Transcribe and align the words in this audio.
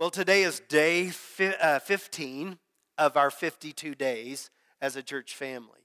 Well, 0.00 0.08
today 0.08 0.44
is 0.44 0.60
day 0.60 1.12
uh, 1.60 1.78
15 1.78 2.56
of 2.96 3.18
our 3.18 3.30
52 3.30 3.94
days 3.94 4.48
as 4.80 4.96
a 4.96 5.02
church 5.02 5.34
family. 5.34 5.82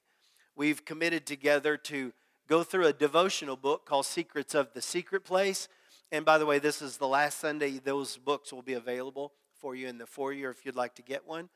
We've 0.55 0.85
committed 0.85 1.25
together 1.25 1.75
to 1.75 2.13
go 2.47 2.63
through 2.63 2.85
a 2.85 2.93
devotional 2.93 3.57
book 3.57 3.85
called 3.85 4.05
Secrets 4.05 4.55
of 4.55 4.71
the 4.71 4.81
Secret 4.81 5.25
Place. 5.25 5.67
And 6.13 6.23
by 6.23 6.37
the 6.37 6.45
way, 6.45 6.59
this 6.59 6.81
is 6.81 6.95
the 6.95 7.09
last 7.09 7.41
Sunday 7.41 7.71
those 7.71 8.15
books 8.15 8.53
will 8.53 8.61
be 8.61 8.75
available 8.75 9.33
for 9.59 9.75
you 9.75 9.89
in 9.89 9.97
the 9.97 10.07
foyer 10.07 10.49
if 10.49 10.65
you'd 10.65 10.77
like 10.77 10.95
to 10.95 11.01
get 11.01 11.27
one. 11.27 11.49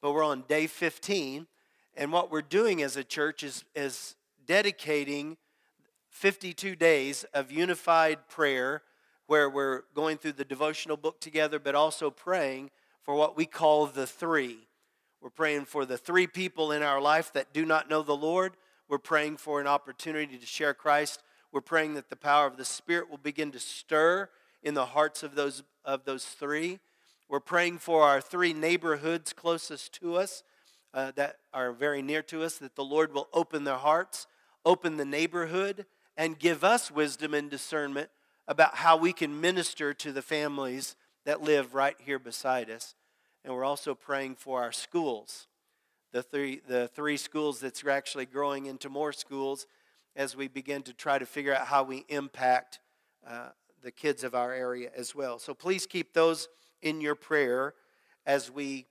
But 0.00 0.10
we're 0.10 0.24
on 0.24 0.42
day 0.48 0.66
15. 0.66 1.46
And 1.96 2.10
what 2.10 2.32
we're 2.32 2.42
doing 2.42 2.82
as 2.82 2.96
a 2.96 3.04
church 3.04 3.44
is, 3.44 3.62
is 3.76 4.16
dedicating 4.44 5.36
52 6.10 6.74
days 6.74 7.24
of 7.32 7.52
unified 7.52 8.26
prayer 8.28 8.82
where 9.26 9.48
we're 9.48 9.82
going 9.94 10.18
through 10.18 10.32
the 10.32 10.44
devotional 10.44 10.96
book 10.96 11.20
together, 11.20 11.58
but 11.58 11.74
also 11.74 12.10
praying 12.10 12.70
for 13.02 13.14
what 13.14 13.36
we 13.36 13.46
call 13.46 13.86
the 13.86 14.06
three. 14.06 14.58
We're 15.20 15.30
praying 15.30 15.66
for 15.66 15.84
the 15.84 15.98
three 15.98 16.26
people 16.26 16.72
in 16.72 16.82
our 16.82 17.00
life 17.00 17.32
that 17.32 17.52
do 17.52 17.64
not 17.64 17.88
know 17.88 18.02
the 18.02 18.16
Lord. 18.16 18.54
We're 18.88 18.98
praying 18.98 19.36
for 19.36 19.60
an 19.60 19.66
opportunity 19.66 20.36
to 20.36 20.46
share 20.46 20.74
Christ. 20.74 21.22
We're 21.52 21.60
praying 21.60 21.94
that 21.94 22.10
the 22.10 22.16
power 22.16 22.46
of 22.46 22.56
the 22.56 22.64
Spirit 22.64 23.08
will 23.08 23.18
begin 23.18 23.52
to 23.52 23.60
stir 23.60 24.28
in 24.62 24.74
the 24.74 24.86
hearts 24.86 25.22
of 25.22 25.34
those, 25.34 25.62
of 25.84 26.04
those 26.04 26.24
three. 26.24 26.80
We're 27.28 27.40
praying 27.40 27.78
for 27.78 28.02
our 28.02 28.20
three 28.20 28.52
neighborhoods 28.52 29.32
closest 29.32 29.94
to 30.00 30.16
us 30.16 30.42
uh, 30.92 31.12
that 31.16 31.36
are 31.54 31.72
very 31.72 32.02
near 32.02 32.22
to 32.22 32.42
us, 32.42 32.58
that 32.58 32.76
the 32.76 32.84
Lord 32.84 33.14
will 33.14 33.28
open 33.32 33.64
their 33.64 33.76
hearts, 33.76 34.26
open 34.64 34.96
the 34.96 35.04
neighborhood, 35.04 35.86
and 36.16 36.38
give 36.38 36.62
us 36.62 36.90
wisdom 36.90 37.32
and 37.32 37.50
discernment 37.50 38.10
about 38.48 38.76
how 38.76 38.96
we 38.96 39.12
can 39.12 39.40
minister 39.40 39.94
to 39.94 40.12
the 40.12 40.22
families 40.22 40.96
that 41.24 41.42
live 41.42 41.74
right 41.74 41.96
here 41.98 42.18
beside 42.18 42.70
us. 42.70 42.94
And 43.44 43.54
we're 43.54 43.64
also 43.64 43.94
praying 43.94 44.36
for 44.36 44.62
our 44.62 44.72
schools, 44.72 45.46
the 46.12 46.22
three, 46.22 46.60
the 46.66 46.88
three 46.88 47.16
schools 47.16 47.60
that's 47.60 47.84
actually 47.84 48.26
growing 48.26 48.66
into 48.66 48.88
more 48.88 49.12
schools 49.12 49.66
as 50.14 50.36
we 50.36 50.48
begin 50.48 50.82
to 50.82 50.92
try 50.92 51.18
to 51.18 51.26
figure 51.26 51.54
out 51.54 51.66
how 51.66 51.82
we 51.82 52.04
impact 52.08 52.80
uh, 53.26 53.48
the 53.82 53.90
kids 53.90 54.22
of 54.22 54.34
our 54.34 54.52
area 54.52 54.90
as 54.96 55.14
well. 55.14 55.38
So 55.38 55.54
please 55.54 55.86
keep 55.86 56.12
those 56.12 56.48
in 56.82 57.00
your 57.00 57.14
prayer 57.14 57.74
as 58.26 58.50
we 58.50 58.86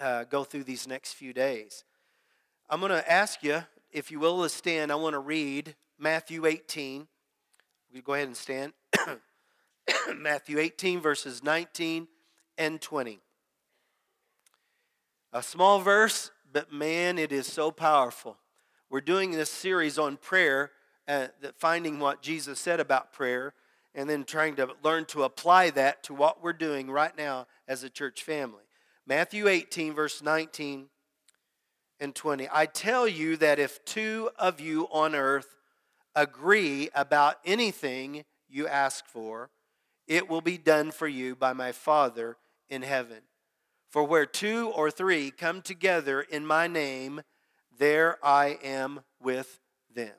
uh, 0.00 0.24
go 0.24 0.44
through 0.44 0.64
these 0.64 0.86
next 0.86 1.14
few 1.14 1.32
days. 1.32 1.84
I'm 2.68 2.80
going 2.80 2.92
to 2.92 3.10
ask 3.10 3.42
you, 3.42 3.64
if 3.92 4.10
you 4.10 4.20
will, 4.20 4.42
to 4.42 4.48
stand. 4.48 4.92
I 4.92 4.94
want 4.94 5.14
to 5.14 5.18
read 5.18 5.74
Matthew 5.98 6.46
18. 6.46 7.08
Go 8.04 8.14
ahead 8.14 8.28
and 8.28 8.36
stand. 8.36 8.72
Matthew 10.16 10.58
18, 10.58 11.00
verses 11.00 11.42
19 11.42 12.06
and 12.56 12.80
20. 12.80 13.20
A 15.32 15.42
small 15.42 15.80
verse, 15.80 16.30
but 16.52 16.72
man, 16.72 17.18
it 17.18 17.32
is 17.32 17.46
so 17.46 17.72
powerful. 17.72 18.36
We're 18.88 19.00
doing 19.00 19.32
this 19.32 19.50
series 19.50 19.98
on 19.98 20.16
prayer, 20.16 20.70
uh, 21.08 21.28
finding 21.58 21.98
what 21.98 22.22
Jesus 22.22 22.60
said 22.60 22.78
about 22.78 23.12
prayer, 23.12 23.54
and 23.94 24.08
then 24.08 24.24
trying 24.24 24.54
to 24.56 24.68
learn 24.84 25.04
to 25.06 25.24
apply 25.24 25.70
that 25.70 26.04
to 26.04 26.14
what 26.14 26.42
we're 26.42 26.52
doing 26.52 26.90
right 26.90 27.16
now 27.16 27.48
as 27.66 27.82
a 27.82 27.90
church 27.90 28.22
family. 28.22 28.64
Matthew 29.04 29.48
18, 29.48 29.94
verse 29.94 30.22
19 30.22 30.86
and 31.98 32.14
20. 32.14 32.48
I 32.52 32.66
tell 32.66 33.08
you 33.08 33.36
that 33.38 33.58
if 33.58 33.84
two 33.84 34.30
of 34.38 34.60
you 34.60 34.86
on 34.92 35.16
earth 35.16 35.56
agree 36.14 36.90
about 36.94 37.38
anything 37.44 38.24
you 38.48 38.66
ask 38.66 39.06
for, 39.06 39.50
it 40.06 40.28
will 40.28 40.40
be 40.40 40.58
done 40.58 40.90
for 40.90 41.06
you 41.06 41.36
by 41.36 41.52
my 41.52 41.72
Father 41.72 42.36
in 42.68 42.82
heaven. 42.82 43.18
For 43.88 44.04
where 44.04 44.26
two 44.26 44.72
or 44.74 44.90
three 44.90 45.30
come 45.30 45.62
together 45.62 46.20
in 46.20 46.46
my 46.46 46.66
name, 46.66 47.22
there 47.76 48.18
I 48.22 48.58
am 48.62 49.00
with 49.20 49.60
them. 49.92 50.14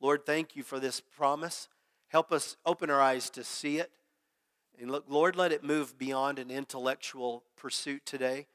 Lord, 0.00 0.24
thank 0.24 0.56
you 0.56 0.62
for 0.62 0.78
this 0.78 1.00
promise. 1.00 1.68
Help 2.08 2.32
us 2.32 2.56
open 2.64 2.90
our 2.90 3.00
eyes 3.00 3.30
to 3.30 3.44
see 3.44 3.78
it. 3.78 3.90
And 4.78 4.90
look, 4.90 5.04
Lord, 5.08 5.36
let 5.36 5.52
it 5.52 5.64
move 5.64 5.98
beyond 5.98 6.38
an 6.38 6.50
intellectual 6.50 7.42
pursuit 7.56 8.04
today. 8.04 8.46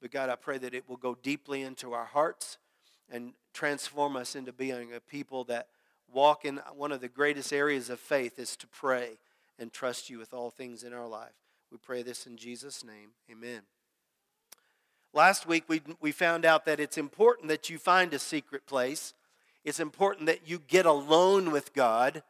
But 0.00 0.10
God, 0.10 0.30
I 0.30 0.36
pray 0.36 0.58
that 0.58 0.74
it 0.74 0.88
will 0.88 0.96
go 0.96 1.16
deeply 1.22 1.62
into 1.62 1.92
our 1.92 2.06
hearts 2.06 2.58
and 3.10 3.34
transform 3.52 4.16
us 4.16 4.34
into 4.34 4.52
being 4.52 4.92
a 4.92 5.00
people 5.00 5.44
that 5.44 5.68
walk 6.12 6.44
in 6.44 6.60
one 6.74 6.92
of 6.92 7.00
the 7.00 7.08
greatest 7.08 7.52
areas 7.52 7.90
of 7.90 8.00
faith 8.00 8.38
is 8.38 8.56
to 8.56 8.66
pray 8.66 9.18
and 9.58 9.72
trust 9.72 10.10
you 10.10 10.18
with 10.18 10.32
all 10.32 10.50
things 10.50 10.82
in 10.82 10.92
our 10.92 11.06
life. 11.06 11.34
We 11.70 11.78
pray 11.78 12.02
this 12.02 12.26
in 12.26 12.36
Jesus' 12.36 12.84
name. 12.84 13.10
Amen. 13.30 13.62
Last 15.12 15.46
week, 15.46 15.64
we, 15.66 15.82
we 16.00 16.12
found 16.12 16.44
out 16.44 16.66
that 16.66 16.78
it's 16.78 16.98
important 16.98 17.48
that 17.48 17.70
you 17.70 17.78
find 17.78 18.12
a 18.12 18.18
secret 18.18 18.66
place. 18.66 19.14
It's 19.64 19.80
important 19.80 20.26
that 20.26 20.48
you 20.48 20.60
get 20.68 20.86
alone 20.86 21.50
with 21.50 21.72
God 21.72 22.22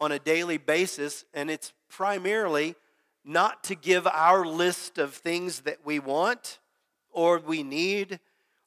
on 0.00 0.12
a 0.12 0.18
daily 0.18 0.58
basis, 0.58 1.24
and 1.34 1.50
it's 1.50 1.72
primarily 1.88 2.76
not 3.24 3.62
to 3.64 3.74
give 3.74 4.06
our 4.06 4.46
list 4.46 4.96
of 4.96 5.12
things 5.14 5.60
that 5.60 5.84
we 5.84 5.98
want 5.98 6.58
or 7.10 7.38
we 7.38 7.62
need. 7.62 8.20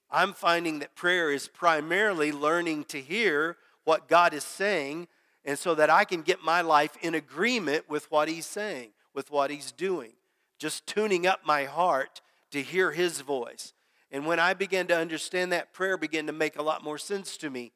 I'm 0.10 0.34
finding 0.34 0.80
that 0.80 0.96
prayer 0.96 1.32
is 1.32 1.48
primarily 1.48 2.32
learning 2.32 2.86
to 2.86 3.02
hear 3.02 3.58
what 3.84 4.08
God 4.08 4.34
is 4.34 4.44
saying, 4.44 5.08
and 5.44 5.58
so 5.58 5.76
that 5.76 5.90
I 5.90 6.04
can 6.04 6.22
get 6.22 6.44
my 6.44 6.62
life 6.62 6.98
in 7.02 7.16
agreement 7.16 7.90
with 7.90 8.10
what 8.12 8.28
He's 8.28 8.46
saying, 8.46 8.92
with 9.14 9.32
what 9.32 9.52
He's 9.52 9.72
doing. 9.72 10.14
Just 10.60 10.86
tuning 10.86 11.26
up 11.26 11.42
my 11.46 11.66
heart 11.66 12.22
to 12.52 12.62
hear 12.62 12.92
His 12.92 13.22
voice. 13.22 13.74
And 14.12 14.26
when 14.26 14.40
I 14.40 14.54
began 14.54 14.88
to 14.88 14.98
understand 14.98 15.52
that, 15.54 15.74
prayer 15.74 15.98
began 15.98 16.28
to 16.28 16.34
make 16.34 16.58
a 16.58 16.62
lot 16.62 16.84
more 16.84 16.98
sense 16.98 17.38
to 17.38 17.50
me 17.50 17.72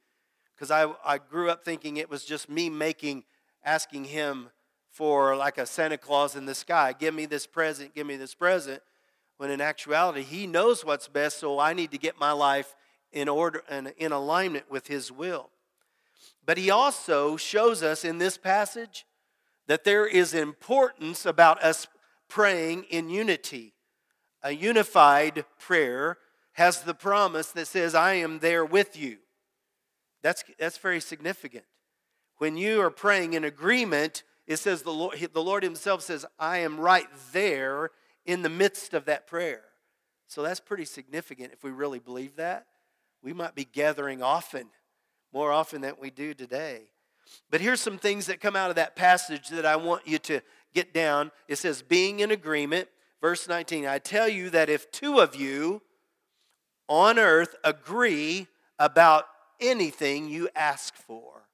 because 0.55 0.71
I, 0.71 0.93
I 1.03 1.17
grew 1.17 1.49
up 1.49 1.63
thinking 1.63 1.97
it 1.97 2.09
was 2.09 2.25
just 2.25 2.49
me 2.49 2.69
making, 2.69 3.23
asking 3.63 4.05
Him 4.05 4.49
for 4.89 5.35
like 5.35 5.57
a 5.57 5.65
Santa 5.65 5.97
Claus 5.97 6.35
in 6.35 6.45
the 6.45 6.55
sky 6.55 6.93
give 6.97 7.13
me 7.13 7.25
this 7.25 7.45
present, 7.45 7.93
give 7.93 8.07
me 8.07 8.15
this 8.15 8.33
present. 8.33 8.81
When 9.37 9.51
in 9.51 9.59
actuality, 9.59 10.21
He 10.21 10.47
knows 10.47 10.85
what's 10.85 11.07
best, 11.07 11.39
so 11.39 11.59
I 11.59 11.73
need 11.73 11.91
to 11.91 11.97
get 11.97 12.19
my 12.19 12.31
life 12.31 12.75
in 13.11 13.27
order 13.27 13.63
and 13.69 13.93
in 13.97 14.11
alignment 14.11 14.69
with 14.69 14.87
His 14.87 15.11
will. 15.11 15.49
But 16.45 16.57
he 16.57 16.69
also 16.69 17.37
shows 17.37 17.81
us 17.81 18.05
in 18.05 18.17
this 18.17 18.37
passage 18.37 19.05
that 19.67 19.83
there 19.83 20.05
is 20.05 20.33
importance 20.33 21.25
about 21.25 21.63
us 21.63 21.87
praying 22.27 22.85
in 22.89 23.09
unity. 23.09 23.73
A 24.43 24.51
unified 24.51 25.45
prayer 25.59 26.17
has 26.53 26.81
the 26.81 26.93
promise 26.93 27.51
that 27.51 27.67
says, 27.67 27.95
I 27.95 28.13
am 28.15 28.39
there 28.39 28.63
with 28.63 28.95
you. 28.95 29.17
That's, 30.21 30.43
that's 30.59 30.77
very 30.77 30.99
significant. 30.99 31.65
When 32.37 32.57
you 32.57 32.81
are 32.81 32.91
praying 32.91 33.33
in 33.33 33.43
agreement, 33.43 34.23
it 34.45 34.57
says 34.57 34.83
the 34.83 34.91
Lord, 34.91 35.17
the 35.33 35.43
Lord 35.43 35.63
Himself 35.63 36.01
says, 36.01 36.25
I 36.37 36.59
am 36.59 36.79
right 36.79 37.07
there 37.33 37.89
in 38.25 38.41
the 38.41 38.49
midst 38.49 38.93
of 38.93 39.05
that 39.05 39.27
prayer. 39.27 39.63
So 40.27 40.43
that's 40.43 40.59
pretty 40.59 40.85
significant 40.85 41.53
if 41.53 41.63
we 41.63 41.71
really 41.71 41.99
believe 41.99 42.35
that. 42.35 42.67
We 43.21 43.33
might 43.33 43.55
be 43.55 43.65
gathering 43.65 44.21
often 44.21 44.67
more 45.35 45.51
often 45.51 45.81
than 45.81 45.95
we 45.99 46.09
do 46.09 46.33
today. 46.33 46.83
But 47.51 47.59
here's 47.59 47.81
some 47.81 47.97
things 47.97 48.27
that 48.27 48.39
come 48.39 48.55
out 48.55 48.69
of 48.69 48.77
that 48.77 48.95
passage 48.95 49.49
that 49.49 49.65
I 49.65 49.75
want 49.75 50.07
you 50.07 50.17
to 50.19 50.39
get 50.73 50.93
down. 50.93 51.29
It 51.49 51.57
says, 51.57 51.81
being 51.81 52.21
in 52.21 52.31
agreement. 52.31 52.87
Verse 53.19 53.45
19, 53.49 53.85
I 53.85 53.99
tell 53.99 54.29
you 54.29 54.49
that 54.51 54.69
if 54.69 54.89
two 54.91 55.19
of 55.19 55.35
you 55.35 55.81
on 56.87 57.19
earth 57.19 57.53
agree 57.65 58.47
about 58.79 59.25
anything 59.59 60.29
you 60.29 60.47
ask 60.55 60.95
for, 60.95 61.49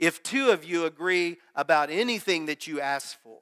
if 0.00 0.20
two 0.24 0.50
of 0.50 0.64
you 0.64 0.84
agree 0.84 1.36
about 1.54 1.90
anything 1.90 2.46
that 2.46 2.66
you 2.66 2.80
ask 2.80 3.16
for, 3.22 3.38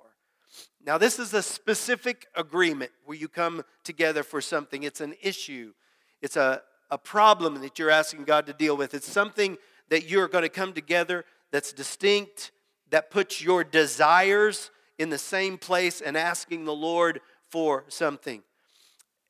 now, 0.85 0.99
this 0.99 1.19
is 1.19 1.33
a 1.33 1.43
specific 1.43 2.27
agreement 2.35 2.93
where 3.07 3.17
you 3.17 3.27
come 3.29 3.63
together 3.83 4.23
for 4.23 4.43
something. 4.43 4.83
It's 4.83 5.01
an 5.01 5.15
issue, 5.23 5.73
it's 6.21 6.37
a, 6.37 6.63
a 6.95 6.99
problem 6.99 7.61
that 7.61 7.77
you're 7.77 7.91
asking 7.91 8.23
God 8.23 8.47
to 8.47 8.53
deal 8.53 8.77
with. 8.77 8.95
It's 8.95 9.11
something 9.11 9.59
that 9.89 10.09
you're 10.09 10.29
going 10.29 10.43
to 10.43 10.49
come 10.49 10.73
together 10.73 11.25
that's 11.51 11.73
distinct, 11.73 12.53
that 12.91 13.11
puts 13.11 13.43
your 13.43 13.65
desires 13.65 14.71
in 14.97 15.11
the 15.11 15.19
same 15.19 15.59
place 15.59 16.01
and 16.01 16.17
asking 16.17 16.65
the 16.65 16.75
Lord 16.75 17.21
for 17.51 17.85
something. 17.89 18.45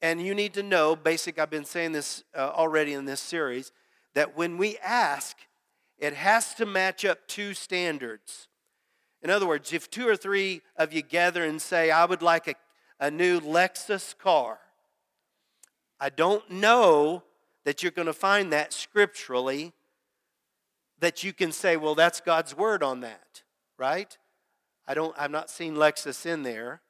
And 0.03 0.21
you 0.21 0.35
need 0.35 0.53
to 0.55 0.63
know, 0.63 0.95
basic, 0.95 1.39
I've 1.39 1.49
been 1.49 1.65
saying 1.65 1.93
this 1.93 2.23
uh, 2.37 2.51
already 2.55 2.93
in 2.93 3.07
this 3.07 3.23
series, 3.23 3.73
that 4.13 4.37
when 4.37 4.59
we 4.59 4.77
ask, 4.85 5.35
it 5.99 6.13
has 6.13 6.55
to 6.57 6.67
match 6.67 7.07
up 7.07 7.27
two 7.27 7.55
standards. 7.55 8.49
In 9.23 9.31
other 9.31 9.47
words, 9.47 9.73
if 9.73 9.91
two 9.91 10.07
or 10.07 10.17
three 10.17 10.61
of 10.77 10.93
you 10.93 11.01
gather 11.01 11.43
and 11.43 11.63
say, 11.63 11.91
I 11.91 12.05
would 12.05 12.21
like 12.21 12.47
a, 12.47 12.55
a 13.01 13.11
new 13.11 13.41
Lexus 13.41 14.17
car, 14.19 14.59
I 15.99 16.11
don't 16.11 16.51
know 16.51 17.23
that 17.65 17.83
you're 17.83 17.93
going 17.93 18.07
to 18.07 18.13
find 18.13 18.53
that 18.53 18.73
scripturally 18.73 19.73
that 21.01 21.25
you 21.25 21.33
can 21.33 21.53
say, 21.53 21.77
well, 21.77 21.95
that's 21.95 22.21
God's 22.21 22.57
word 22.57 22.83
on 22.83 23.01
that, 23.01 23.43
right? 23.79 24.17
I 24.87 24.95
don't, 24.95 25.15
I've 25.19 25.31
not 25.31 25.51
seen 25.51 25.75
Lexus 25.75 26.25
in 26.27 26.43
there. 26.43 26.81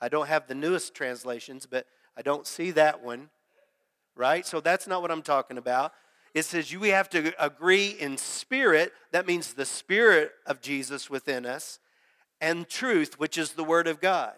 I 0.00 0.08
don't 0.08 0.28
have 0.28 0.46
the 0.46 0.54
newest 0.54 0.94
translations, 0.94 1.66
but 1.66 1.86
I 2.16 2.22
don't 2.22 2.46
see 2.46 2.70
that 2.72 3.02
one, 3.02 3.30
right? 4.16 4.46
So 4.46 4.60
that's 4.60 4.86
not 4.86 5.02
what 5.02 5.10
I'm 5.10 5.22
talking 5.22 5.58
about. 5.58 5.92
It 6.34 6.44
says 6.44 6.72
you 6.72 6.80
we 6.80 6.88
have 6.88 7.08
to 7.10 7.32
agree 7.42 7.90
in 7.90 8.16
spirit. 8.16 8.92
That 9.12 9.26
means 9.26 9.54
the 9.54 9.64
spirit 9.64 10.32
of 10.46 10.60
Jesus 10.60 11.08
within 11.08 11.46
us, 11.46 11.78
and 12.40 12.68
truth, 12.68 13.18
which 13.18 13.38
is 13.38 13.52
the 13.52 13.64
word 13.64 13.86
of 13.86 14.00
God. 14.00 14.34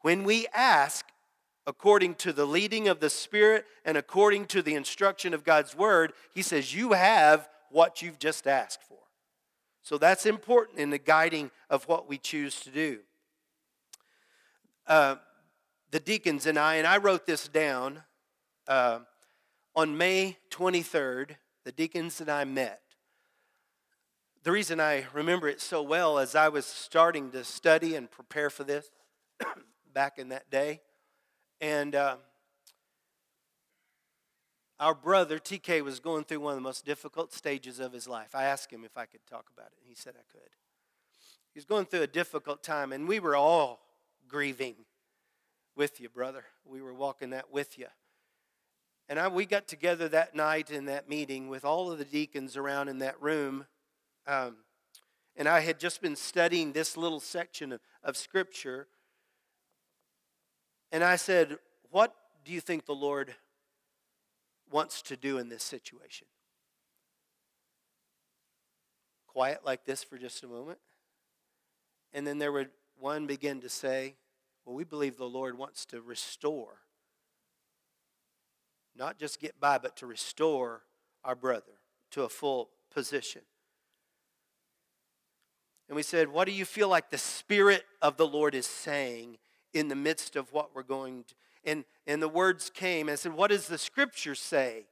When 0.00 0.24
we 0.24 0.46
ask 0.54 1.04
according 1.68 2.14
to 2.14 2.32
the 2.32 2.46
leading 2.46 2.88
of 2.88 2.98
the 2.98 3.10
Spirit 3.10 3.66
and 3.84 3.98
according 3.98 4.46
to 4.46 4.62
the 4.62 4.74
instruction 4.74 5.34
of 5.34 5.44
God's 5.44 5.76
word, 5.76 6.14
he 6.34 6.40
says, 6.40 6.74
You 6.74 6.94
have 6.94 7.46
what 7.70 8.00
you've 8.00 8.18
just 8.18 8.48
asked 8.48 8.82
for. 8.82 8.96
So 9.82 9.98
that's 9.98 10.24
important 10.24 10.78
in 10.78 10.88
the 10.88 10.98
guiding 10.98 11.50
of 11.68 11.86
what 11.86 12.08
we 12.08 12.16
choose 12.16 12.60
to 12.60 12.70
do. 12.70 13.00
Uh, 14.86 15.16
the 15.90 16.00
deacons 16.00 16.46
and 16.46 16.58
I, 16.58 16.76
and 16.76 16.86
I 16.86 16.96
wrote 16.96 17.26
this 17.26 17.48
down 17.48 18.02
uh, 18.66 19.00
on 19.76 19.98
May 19.98 20.38
23rd, 20.50 21.32
the 21.64 21.72
deacons 21.72 22.22
and 22.22 22.30
I 22.30 22.44
met. 22.44 22.80
The 24.42 24.52
reason 24.52 24.80
I 24.80 25.04
remember 25.12 25.48
it 25.48 25.60
so 25.60 25.82
well 25.82 26.18
is 26.18 26.34
I 26.34 26.48
was 26.48 26.64
starting 26.64 27.30
to 27.32 27.44
study 27.44 27.94
and 27.94 28.10
prepare 28.10 28.48
for 28.48 28.64
this 28.64 28.90
back 29.92 30.18
in 30.18 30.30
that 30.30 30.50
day. 30.50 30.80
And 31.60 31.94
uh, 31.94 32.16
our 34.80 34.94
brother, 34.94 35.38
TK, 35.38 35.82
was 35.82 35.98
going 35.98 36.24
through 36.24 36.40
one 36.40 36.52
of 36.52 36.56
the 36.56 36.62
most 36.62 36.84
difficult 36.84 37.32
stages 37.32 37.80
of 37.80 37.92
his 37.92 38.06
life. 38.06 38.34
I 38.34 38.44
asked 38.44 38.72
him 38.72 38.84
if 38.84 38.96
I 38.96 39.06
could 39.06 39.26
talk 39.28 39.50
about 39.52 39.66
it, 39.66 39.78
and 39.80 39.88
he 39.88 39.94
said 39.94 40.14
I 40.16 40.24
could. 40.30 40.50
He 41.52 41.58
was 41.58 41.64
going 41.64 41.86
through 41.86 42.02
a 42.02 42.06
difficult 42.06 42.62
time, 42.62 42.92
and 42.92 43.08
we 43.08 43.18
were 43.18 43.34
all 43.34 43.80
grieving 44.28 44.76
with 45.74 46.00
you, 46.00 46.08
brother. 46.08 46.44
We 46.64 46.80
were 46.82 46.94
walking 46.94 47.30
that 47.30 47.52
with 47.52 47.78
you. 47.78 47.86
And 49.08 49.18
I, 49.18 49.28
we 49.28 49.46
got 49.46 49.66
together 49.66 50.08
that 50.10 50.34
night 50.34 50.70
in 50.70 50.84
that 50.84 51.08
meeting 51.08 51.48
with 51.48 51.64
all 51.64 51.90
of 51.90 51.98
the 51.98 52.04
deacons 52.04 52.56
around 52.56 52.88
in 52.88 52.98
that 52.98 53.20
room. 53.22 53.66
Um, 54.26 54.56
and 55.34 55.48
I 55.48 55.60
had 55.60 55.80
just 55.80 56.02
been 56.02 56.16
studying 56.16 56.72
this 56.72 56.96
little 56.96 57.20
section 57.20 57.72
of, 57.72 57.80
of 58.04 58.16
Scripture. 58.16 58.86
And 60.90 61.04
I 61.04 61.16
said, 61.16 61.58
What 61.90 62.14
do 62.44 62.52
you 62.52 62.60
think 62.60 62.86
the 62.86 62.94
Lord 62.94 63.34
wants 64.70 65.02
to 65.02 65.16
do 65.16 65.38
in 65.38 65.48
this 65.48 65.62
situation? 65.62 66.26
Quiet 69.26 69.60
like 69.64 69.84
this 69.84 70.02
for 70.02 70.18
just 70.18 70.42
a 70.42 70.48
moment. 70.48 70.78
And 72.12 72.26
then 72.26 72.38
there 72.38 72.52
would 72.52 72.70
one 72.98 73.26
begin 73.26 73.60
to 73.60 73.68
say, 73.68 74.16
Well, 74.64 74.74
we 74.74 74.84
believe 74.84 75.16
the 75.16 75.24
Lord 75.24 75.56
wants 75.58 75.84
to 75.86 76.00
restore 76.00 76.80
not 78.98 79.16
just 79.16 79.40
get 79.40 79.58
by, 79.60 79.78
but 79.78 79.96
to 79.96 80.06
restore 80.06 80.82
our 81.24 81.36
brother 81.36 81.80
to 82.10 82.24
a 82.24 82.28
full 82.28 82.70
position. 82.90 83.42
And 85.88 85.96
we 85.96 86.02
said, 86.02 86.28
What 86.28 86.46
do 86.46 86.52
you 86.52 86.64
feel 86.64 86.88
like 86.88 87.08
the 87.08 87.16
Spirit 87.16 87.84
of 88.02 88.16
the 88.16 88.26
Lord 88.26 88.54
is 88.54 88.66
saying 88.66 89.38
in 89.72 89.88
the 89.88 89.96
midst 89.96 90.36
of 90.36 90.52
what 90.52 90.74
we're 90.74 90.82
going 90.82 91.24
to? 91.24 91.34
And, 91.64 91.84
and 92.06 92.22
the 92.22 92.28
words 92.28 92.70
came. 92.70 93.08
And 93.08 93.12
I 93.12 93.16
said, 93.16 93.34
What 93.34 93.50
does 93.50 93.68
the 93.68 93.78
Scripture 93.78 94.34
say? 94.34 94.86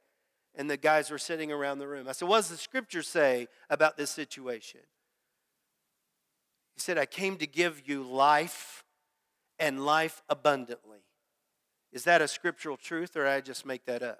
And 0.55 0.69
the 0.69 0.77
guys 0.77 1.11
were 1.11 1.17
sitting 1.17 1.51
around 1.51 1.79
the 1.79 1.87
room. 1.87 2.07
I 2.07 2.11
said, 2.11 2.27
What 2.27 2.37
does 2.37 2.49
the 2.49 2.57
Scripture 2.57 3.03
say 3.03 3.47
about 3.69 3.97
this 3.97 4.11
situation? 4.11 4.81
He 6.75 6.81
said, 6.81 6.97
I 6.97 7.05
came 7.05 7.37
to 7.37 7.47
give 7.47 7.87
you 7.87 8.03
life 8.03 8.83
and 9.57 9.85
life 9.85 10.21
abundantly. 10.29 10.99
Is 11.91 12.03
that 12.03 12.21
a 12.21 12.27
scriptural 12.27 12.77
truth 12.77 13.15
or 13.15 13.25
I 13.25 13.41
just 13.41 13.65
make 13.65 13.85
that 13.85 14.03
up? 14.03 14.19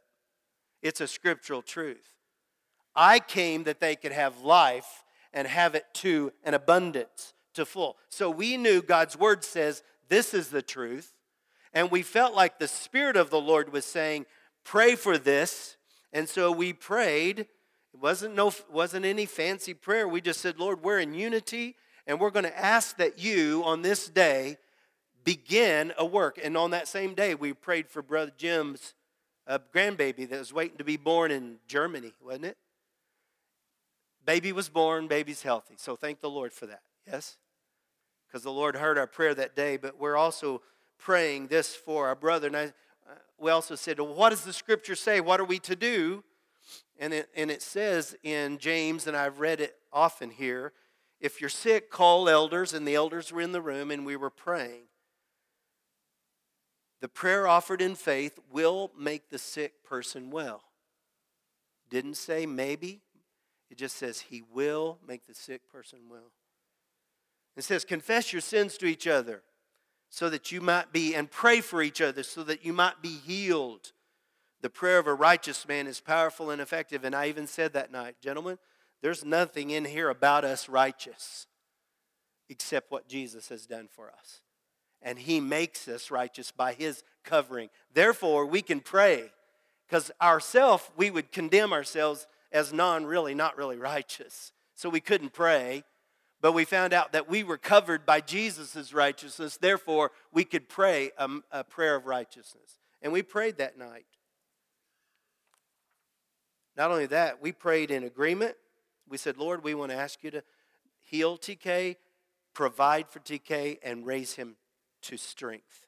It's 0.82 1.02
a 1.02 1.08
scriptural 1.08 1.62
truth. 1.62 2.16
I 2.96 3.20
came 3.20 3.64
that 3.66 3.80
they 3.80 3.96
could 3.96 4.12
have 4.12 4.42
life 4.42 5.04
and 5.34 5.48
have 5.48 5.76
it 5.76 5.86
to 5.94 6.32
an 6.44 6.56
abundance, 6.56 7.36
to 7.54 7.66
full. 7.66 7.98
So 8.10 8.32
we 8.32 8.58
knew 8.58 8.82
God's 8.82 9.18
word 9.18 9.44
says 9.44 9.84
this 10.10 10.34
is 10.34 10.50
the 10.50 10.62
truth. 10.62 11.14
And 11.74 11.92
we 11.92 12.02
felt 12.02 12.34
like 12.34 12.60
the 12.60 12.68
Spirit 12.68 13.18
of 13.18 13.30
the 13.30 13.42
Lord 13.42 13.72
was 13.72 13.86
saying, 13.86 14.26
pray 14.64 14.96
for 14.96 15.18
this. 15.18 15.78
And 16.14 16.28
so 16.28 16.52
we 16.52 16.74
prayed. 16.74 17.40
It 17.40 17.48
wasn't, 18.02 18.36
no, 18.36 18.52
wasn't 18.72 19.06
any 19.06 19.26
fancy 19.26 19.74
prayer. 19.74 20.08
We 20.08 20.22
just 20.22 20.42
said, 20.42 20.60
Lord, 20.60 20.84
we're 20.84 21.00
in 21.00 21.14
unity, 21.14 21.76
and 22.06 22.20
we're 22.20 22.32
going 22.32 22.46
to 22.46 22.58
ask 22.58 22.98
that 22.98 23.20
you 23.20 23.64
on 23.66 23.82
this 23.82 24.08
day 24.08 24.58
begin 25.24 25.94
a 25.98 26.06
work. 26.06 26.40
And 26.42 26.56
on 26.56 26.72
that 26.72 26.88
same 26.88 27.14
day, 27.14 27.36
we 27.36 27.54
prayed 27.54 27.90
for 27.90 28.02
Brother 28.02 28.32
Jim's 28.38 28.94
uh, 29.46 29.60
grandbaby 29.74 30.30
that 30.30 30.40
was 30.40 30.54
waiting 30.54 30.78
to 30.78 30.84
be 30.84 30.98
born 30.98 31.32
in 31.32 31.58
Germany, 31.68 32.14
wasn't 32.24 32.46
it? 32.46 32.58
Baby 34.26 34.52
was 34.52 34.70
born, 34.70 35.08
baby's 35.08 35.42
healthy. 35.42 35.76
So 35.78 35.96
thank 35.96 36.22
the 36.22 36.30
Lord 36.30 36.54
for 36.54 36.66
that. 36.66 36.82
Yes? 37.06 37.38
Because 38.28 38.44
the 38.44 38.52
Lord 38.52 38.76
heard 38.76 38.98
our 38.98 39.08
prayer 39.08 39.34
that 39.36 39.56
day, 39.56 39.78
but 39.78 40.00
we're 40.00 40.18
also 40.18 40.62
praying 40.98 41.48
this 41.48 41.76
for 41.76 42.08
our 42.08 42.16
brother. 42.16 42.48
And 42.48 42.58
I, 42.58 42.64
uh, 42.66 43.16
we 43.38 43.52
also 43.52 43.76
said, 43.76 44.00
well, 44.00 44.14
what 44.14 44.30
does 44.30 44.44
the 44.44 44.54
scripture 44.54 44.96
say? 44.96 45.22
What 45.22 45.40
are 45.40 45.46
we 45.46 45.60
to 45.60 45.76
do? 45.76 46.24
And 47.00 47.14
it, 47.14 47.30
and 47.36 47.50
it 47.50 47.62
says 47.62 48.16
in 48.24 48.58
James, 48.58 49.08
and 49.08 49.16
I've 49.16 49.40
read 49.40 49.62
it 49.62 49.76
often 49.94 50.30
here 50.30 50.74
if 51.20 51.42
you're 51.42 51.50
sick, 51.50 51.90
call 51.90 52.30
elders. 52.30 52.74
And 52.74 52.88
the 52.88 52.96
elders 52.96 53.32
were 53.32 53.42
in 53.42 53.52
the 53.52 53.62
room, 53.62 53.92
and 53.92 54.06
we 54.06 54.16
were 54.16 54.30
praying. 54.30 54.84
The 57.00 57.08
prayer 57.08 57.48
offered 57.48 57.82
in 57.82 57.96
faith 57.96 58.40
will 58.52 58.92
make 58.98 59.30
the 59.30 59.38
sick 59.38 59.84
person 59.84 60.32
well. 60.32 60.64
Didn't 61.90 62.16
say 62.16 62.46
maybe, 62.46 63.02
it 63.70 63.78
just 63.78 63.96
says 63.96 64.20
he 64.22 64.42
will 64.42 64.98
make 65.08 65.26
the 65.28 65.36
sick 65.36 65.70
person 65.70 66.00
well. 66.10 66.32
It 67.58 67.64
says, 67.64 67.84
confess 67.84 68.32
your 68.32 68.42
sins 68.42 68.78
to 68.78 68.86
each 68.86 69.08
other 69.08 69.42
so 70.10 70.30
that 70.30 70.52
you 70.52 70.62
might 70.62 70.94
be, 70.94 71.16
and 71.16 71.30
pray 71.30 71.60
for 71.60 71.82
each 71.82 72.00
other 72.00 72.24
so 72.24 72.44
that 72.44 72.64
you 72.64 72.72
might 72.72 73.02
be 73.02 73.10
healed. 73.10 73.92
The 74.62 74.70
prayer 74.70 75.00
of 75.00 75.08
a 75.08 75.14
righteous 75.14 75.68
man 75.68 75.88
is 75.88 76.00
powerful 76.00 76.50
and 76.50 76.62
effective. 76.62 77.04
And 77.04 77.16
I 77.16 77.28
even 77.28 77.48
said 77.48 77.74
that 77.74 77.92
night, 77.92 78.16
gentlemen, 78.22 78.58
there's 79.02 79.26
nothing 79.26 79.72
in 79.72 79.86
here 79.86 80.10
about 80.10 80.46
us 80.46 80.70
righteous 80.70 81.48
except 82.48 82.92
what 82.92 83.10
Jesus 83.10 83.50
has 83.50 83.66
done 83.66 83.90
for 83.92 84.10
us 84.10 84.42
and 85.02 85.20
he 85.20 85.40
makes 85.40 85.88
us 85.88 86.12
righteous 86.12 86.52
by 86.52 86.74
his 86.74 87.04
covering. 87.24 87.70
Therefore, 87.94 88.46
we 88.46 88.62
can 88.62 88.80
pray 88.80 89.32
because 89.88 90.12
ourself 90.22 90.92
we 90.98 91.10
would 91.10 91.32
condemn 91.32 91.74
ourselves 91.74 92.28
as 92.52 92.74
non 92.74 93.06
really, 93.06 93.36
not 93.36 93.58
really 93.58 93.78
righteous. 93.78 94.52
So 94.76 94.90
we 94.90 95.00
couldn't 95.00 95.34
pray, 95.34 95.84
but 96.42 96.52
we 96.52 96.66
found 96.66 96.94
out 96.94 97.14
that 97.14 97.30
we 97.30 97.44
were 97.44 97.58
covered 97.58 98.06
by 98.06 98.22
Jesus' 98.22 98.94
righteousness. 98.94 99.58
Therefore, 99.58 100.12
we 100.32 100.44
could 100.44 100.70
pray 100.70 101.12
a, 101.18 101.30
a 101.52 101.64
prayer 101.64 101.96
of 101.96 102.06
righteousness. 102.06 102.80
And 103.02 103.12
we 103.12 103.24
prayed 103.24 103.58
that 103.58 103.78
night. 103.78 104.06
Not 106.76 106.92
only 106.92 107.08
that, 107.08 107.42
we 107.42 107.52
prayed 107.52 107.90
in 107.90 108.04
agreement. 108.04 108.56
We 109.10 109.18
said, 109.18 109.38
Lord, 109.38 109.64
we 109.64 109.74
want 109.74 109.92
to 109.92 109.98
ask 109.98 110.24
you 110.24 110.30
to 110.32 110.44
heal 111.02 111.38
TK, 111.38 111.96
provide 112.54 113.10
for 113.10 113.20
TK, 113.20 113.80
and 113.82 114.06
raise 114.06 114.34
him 114.34 114.58
to 115.04 115.18
strength. 115.18 115.88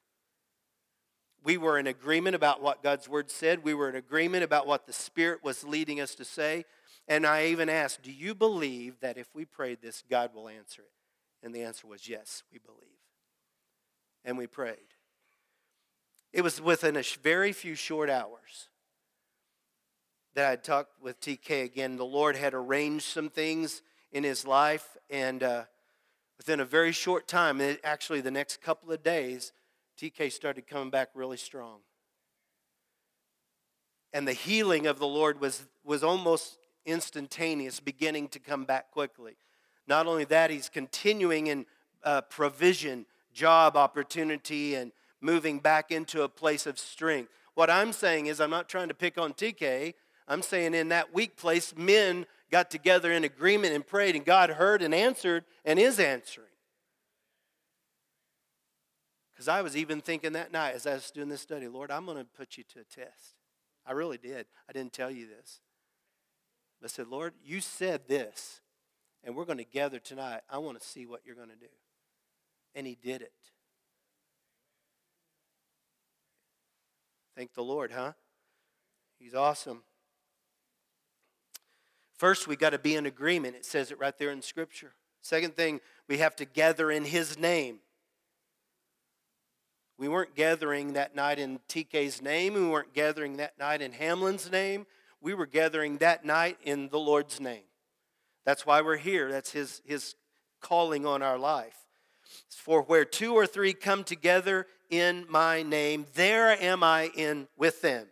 We 1.43 1.57
were 1.57 1.77
in 1.77 1.87
agreement 1.87 2.35
about 2.35 2.61
what 2.61 2.83
God's 2.83 3.07
word 3.07 3.29
said. 3.29 3.63
We 3.63 3.73
were 3.73 3.89
in 3.89 3.95
agreement 3.95 4.43
about 4.43 4.67
what 4.67 4.87
the 4.87 4.93
Spirit 4.93 5.43
was 5.43 5.63
leading 5.63 6.01
us 6.01 6.15
to 6.15 6.25
say. 6.25 6.65
And 7.09 7.25
I 7.25 7.47
even 7.47 7.67
asked, 7.67 8.03
Do 8.03 8.11
you 8.11 8.33
believe 8.33 9.01
that 9.01 9.17
if 9.17 9.27
we 9.35 9.43
prayed 9.43 9.81
this, 9.81 10.01
God 10.09 10.33
will 10.33 10.47
answer 10.47 10.83
it? 10.83 11.45
And 11.45 11.53
the 11.53 11.63
answer 11.63 11.85
was 11.87 12.07
yes, 12.07 12.43
we 12.53 12.59
believe. 12.59 12.79
And 14.23 14.37
we 14.37 14.47
prayed. 14.47 14.77
It 16.31 16.41
was 16.41 16.61
within 16.61 16.95
a 16.95 17.03
very 17.21 17.51
few 17.51 17.75
short 17.75 18.09
hours 18.09 18.69
that 20.35 20.49
I 20.49 20.55
talked 20.55 21.01
with 21.01 21.19
TK 21.19 21.65
again. 21.65 21.97
The 21.97 22.05
Lord 22.05 22.37
had 22.37 22.53
arranged 22.53 23.05
some 23.05 23.29
things 23.29 23.81
in 24.11 24.23
his 24.23 24.45
life, 24.45 24.95
and 25.09 25.43
uh, 25.43 25.63
Within 26.39 26.61
a 26.61 26.65
very 26.65 26.93
short 26.93 27.27
time, 27.27 27.61
actually 27.83 28.21
the 28.21 28.31
next 28.31 28.61
couple 28.61 28.93
of 28.93 29.03
days, 29.03 29.51
TK 30.01 30.31
started 30.31 30.67
coming 30.67 30.89
back 30.89 31.09
really 31.13 31.35
strong. 31.35 31.79
And 34.13 34.25
the 34.25 34.33
healing 34.33 34.87
of 34.87 34.99
the 34.99 35.05
Lord 35.05 35.41
was, 35.41 35.65
was 35.83 36.01
almost 36.01 36.57
instantaneous, 36.89 37.79
beginning 37.79 38.27
to 38.29 38.39
come 38.39 38.65
back 38.65 38.91
quickly. 38.91 39.37
Not 39.87 40.07
only 40.07 40.25
that, 40.25 40.51
he's 40.51 40.69
continuing 40.69 41.47
in 41.47 41.65
uh, 42.03 42.21
provision, 42.21 43.05
job 43.33 43.75
opportunity, 43.75 44.75
and 44.75 44.91
moving 45.21 45.59
back 45.59 45.91
into 45.91 46.23
a 46.23 46.29
place 46.29 46.65
of 46.65 46.77
strength. 46.77 47.31
What 47.55 47.69
I'm 47.69 47.91
saying 47.91 48.27
is, 48.27 48.39
I'm 48.39 48.49
not 48.49 48.69
trying 48.69 48.87
to 48.87 48.93
pick 48.93 49.17
on 49.17 49.33
TK. 49.33 49.93
I'm 50.27 50.41
saying 50.41 50.73
in 50.73 50.89
that 50.89 51.13
weak 51.13 51.35
place, 51.35 51.73
men 51.75 52.25
got 52.51 52.71
together 52.71 53.11
in 53.11 53.23
agreement 53.23 53.73
and 53.73 53.85
prayed, 53.85 54.15
and 54.15 54.25
God 54.25 54.51
heard 54.51 54.81
and 54.81 54.93
answered 54.93 55.43
and 55.65 55.79
is 55.79 55.99
answering. 55.99 56.47
Because 59.33 59.47
I 59.47 59.61
was 59.61 59.77
even 59.77 60.01
thinking 60.01 60.33
that 60.33 60.51
night 60.51 60.75
as 60.75 60.85
I 60.85 60.93
was 60.93 61.11
doing 61.11 61.29
this 61.29 61.41
study, 61.41 61.67
Lord, 61.67 61.91
I'm 61.91 62.05
going 62.05 62.17
to 62.17 62.25
put 62.25 62.57
you 62.57 62.63
to 62.73 62.79
a 62.79 62.83
test. 62.83 63.35
I 63.85 63.93
really 63.93 64.17
did. 64.17 64.45
I 64.67 64.73
didn't 64.73 64.93
tell 64.93 65.09
you 65.09 65.27
this. 65.27 65.61
I 66.83 66.87
said, 66.87 67.07
Lord, 67.07 67.33
you 67.43 67.59
said 67.59 68.07
this, 68.07 68.61
and 69.23 69.35
we're 69.35 69.45
going 69.45 69.57
to 69.57 69.65
gather 69.65 69.99
tonight. 69.99 70.41
I 70.49 70.59
want 70.59 70.79
to 70.79 70.87
see 70.87 71.05
what 71.05 71.21
you're 71.25 71.35
going 71.35 71.49
to 71.49 71.55
do. 71.55 71.67
And 72.73 72.87
he 72.87 72.97
did 73.01 73.21
it. 73.21 73.33
Thank 77.35 77.53
the 77.53 77.63
Lord, 77.63 77.91
huh? 77.91 78.13
He's 79.17 79.33
awesome. 79.33 79.83
First, 82.17 82.47
we 82.47 82.55
got 82.55 82.71
to 82.71 82.79
be 82.79 82.95
in 82.95 83.05
agreement. 83.05 83.55
It 83.55 83.65
says 83.65 83.91
it 83.91 83.99
right 83.99 84.17
there 84.17 84.31
in 84.31 84.41
Scripture. 84.41 84.93
Second 85.21 85.55
thing, 85.55 85.79
we 86.07 86.17
have 86.17 86.35
to 86.37 86.45
gather 86.45 86.91
in 86.91 87.05
His 87.05 87.37
name. 87.37 87.79
We 89.97 90.07
weren't 90.07 90.35
gathering 90.35 90.93
that 90.93 91.13
night 91.13 91.39
in 91.39 91.59
TK's 91.67 92.21
name. 92.21 92.53
We 92.53 92.67
weren't 92.67 92.93
gathering 92.93 93.37
that 93.37 93.59
night 93.59 93.81
in 93.81 93.91
Hamlin's 93.91 94.49
name. 94.49 94.85
We 95.21 95.33
were 95.33 95.45
gathering 95.45 95.97
that 95.97 96.25
night 96.25 96.57
in 96.63 96.89
the 96.89 96.99
Lord's 96.99 97.39
name. 97.39 97.63
That's 98.45 98.65
why 98.65 98.81
we're 98.81 98.97
here. 98.97 99.31
That's 99.31 99.51
His, 99.51 99.81
his 99.85 100.15
calling 100.61 101.05
on 101.05 101.21
our 101.21 101.37
life. 101.37 101.85
For 102.49 102.81
where 102.81 103.05
two 103.05 103.33
or 103.33 103.47
three 103.47 103.73
come 103.73 104.03
together 104.03 104.67
in 104.89 105.25
my 105.29 105.63
name, 105.63 106.05
there 106.13 106.49
am 106.49 106.83
I 106.83 107.11
in 107.15 107.47
with 107.57 107.81
them. 107.81 108.07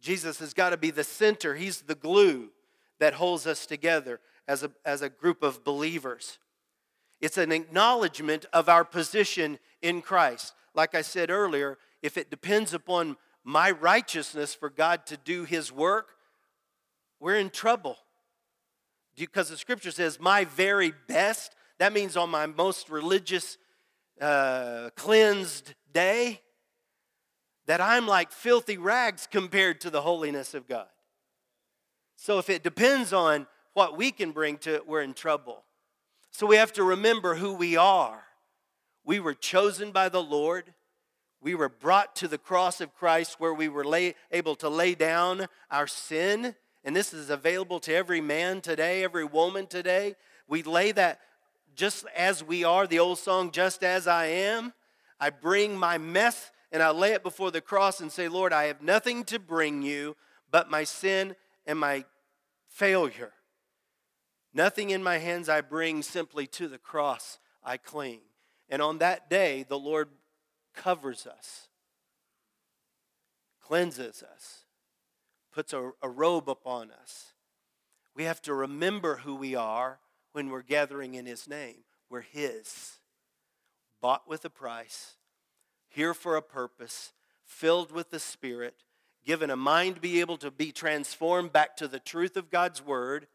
Jesus 0.00 0.38
has 0.38 0.54
got 0.54 0.70
to 0.70 0.76
be 0.76 0.90
the 0.90 1.04
center, 1.04 1.54
He's 1.54 1.82
the 1.82 1.94
glue 1.94 2.50
that 3.00 3.14
holds 3.14 3.46
us 3.46 3.66
together 3.66 4.20
as 4.46 4.62
a, 4.62 4.70
as 4.84 5.02
a 5.02 5.08
group 5.08 5.42
of 5.42 5.64
believers. 5.64 6.38
It's 7.20 7.38
an 7.38 7.52
acknowledgement 7.52 8.46
of 8.52 8.68
our 8.68 8.84
position 8.84 9.58
in 9.82 10.02
Christ. 10.02 10.54
Like 10.74 10.94
I 10.94 11.02
said 11.02 11.30
earlier, 11.30 11.78
if 12.02 12.16
it 12.16 12.30
depends 12.30 12.72
upon 12.72 13.16
my 13.48 13.70
righteousness 13.70 14.54
for 14.54 14.68
God 14.68 15.06
to 15.06 15.16
do 15.16 15.44
His 15.44 15.72
work, 15.72 16.10
we're 17.18 17.38
in 17.38 17.48
trouble. 17.48 17.96
Because 19.16 19.48
the 19.48 19.56
scripture 19.56 19.90
says, 19.90 20.20
my 20.20 20.44
very 20.44 20.92
best, 21.08 21.54
that 21.78 21.94
means 21.94 22.14
on 22.14 22.28
my 22.28 22.44
most 22.44 22.90
religious, 22.90 23.56
uh, 24.20 24.90
cleansed 24.96 25.74
day, 25.94 26.42
that 27.66 27.80
I'm 27.80 28.06
like 28.06 28.32
filthy 28.32 28.76
rags 28.76 29.26
compared 29.26 29.80
to 29.80 29.88
the 29.88 30.02
holiness 30.02 30.52
of 30.52 30.68
God. 30.68 30.88
So 32.16 32.38
if 32.38 32.50
it 32.50 32.62
depends 32.62 33.14
on 33.14 33.46
what 33.72 33.96
we 33.96 34.10
can 34.10 34.32
bring 34.32 34.58
to 34.58 34.74
it, 34.74 34.86
we're 34.86 35.00
in 35.00 35.14
trouble. 35.14 35.64
So 36.32 36.46
we 36.46 36.56
have 36.56 36.74
to 36.74 36.84
remember 36.84 37.36
who 37.36 37.54
we 37.54 37.78
are. 37.78 38.24
We 39.06 39.20
were 39.20 39.32
chosen 39.32 39.90
by 39.90 40.10
the 40.10 40.22
Lord. 40.22 40.74
We 41.40 41.54
were 41.54 41.68
brought 41.68 42.16
to 42.16 42.28
the 42.28 42.38
cross 42.38 42.80
of 42.80 42.94
Christ 42.94 43.38
where 43.38 43.54
we 43.54 43.68
were 43.68 43.84
lay, 43.84 44.14
able 44.32 44.56
to 44.56 44.68
lay 44.68 44.94
down 44.94 45.46
our 45.70 45.86
sin. 45.86 46.54
And 46.84 46.96
this 46.96 47.12
is 47.12 47.30
available 47.30 47.80
to 47.80 47.94
every 47.94 48.20
man 48.20 48.60
today, 48.60 49.04
every 49.04 49.24
woman 49.24 49.66
today. 49.66 50.16
We 50.48 50.62
lay 50.62 50.92
that 50.92 51.20
just 51.74 52.06
as 52.16 52.42
we 52.42 52.64
are, 52.64 52.86
the 52.86 52.98
old 52.98 53.18
song, 53.18 53.52
Just 53.52 53.84
As 53.84 54.08
I 54.08 54.26
Am. 54.26 54.72
I 55.20 55.30
bring 55.30 55.76
my 55.76 55.96
mess 55.96 56.50
and 56.72 56.82
I 56.82 56.90
lay 56.90 57.12
it 57.12 57.22
before 57.22 57.50
the 57.50 57.60
cross 57.60 58.00
and 58.00 58.10
say, 58.10 58.28
Lord, 58.28 58.52
I 58.52 58.64
have 58.64 58.82
nothing 58.82 59.24
to 59.24 59.38
bring 59.38 59.82
you 59.82 60.16
but 60.50 60.70
my 60.70 60.84
sin 60.84 61.36
and 61.66 61.78
my 61.78 62.04
failure. 62.68 63.32
Nothing 64.52 64.90
in 64.90 65.02
my 65.02 65.18
hands 65.18 65.48
I 65.48 65.60
bring, 65.60 66.02
simply 66.02 66.46
to 66.48 66.68
the 66.68 66.78
cross 66.78 67.38
I 67.62 67.76
cling. 67.76 68.20
And 68.68 68.82
on 68.82 68.98
that 68.98 69.30
day, 69.30 69.64
the 69.68 69.78
Lord 69.78 70.08
covers 70.78 71.26
us, 71.26 71.68
cleanses 73.60 74.22
us, 74.22 74.64
puts 75.52 75.72
a, 75.72 75.90
a 76.02 76.08
robe 76.08 76.48
upon 76.48 76.90
us. 76.90 77.32
We 78.14 78.24
have 78.24 78.40
to 78.42 78.54
remember 78.54 79.16
who 79.16 79.34
we 79.34 79.54
are 79.54 79.98
when 80.32 80.50
we're 80.50 80.62
gathering 80.62 81.14
in 81.14 81.26
His 81.26 81.48
name. 81.48 81.78
We're 82.08 82.22
His, 82.22 82.98
bought 84.00 84.28
with 84.28 84.44
a 84.44 84.50
price 84.50 85.16
here 85.88 86.14
for 86.14 86.36
a 86.36 86.42
purpose, 86.42 87.12
filled 87.44 87.92
with 87.92 88.10
the 88.10 88.20
Spirit, 88.20 88.84
given 89.24 89.50
a 89.50 89.56
mind 89.56 89.96
to 89.96 90.00
be 90.00 90.20
able 90.20 90.36
to 90.38 90.50
be 90.50 90.70
transformed 90.70 91.52
back 91.52 91.76
to 91.76 91.88
the 91.88 91.98
truth 91.98 92.36
of 92.36 92.50
God's 92.50 92.84
Word. 92.84 93.26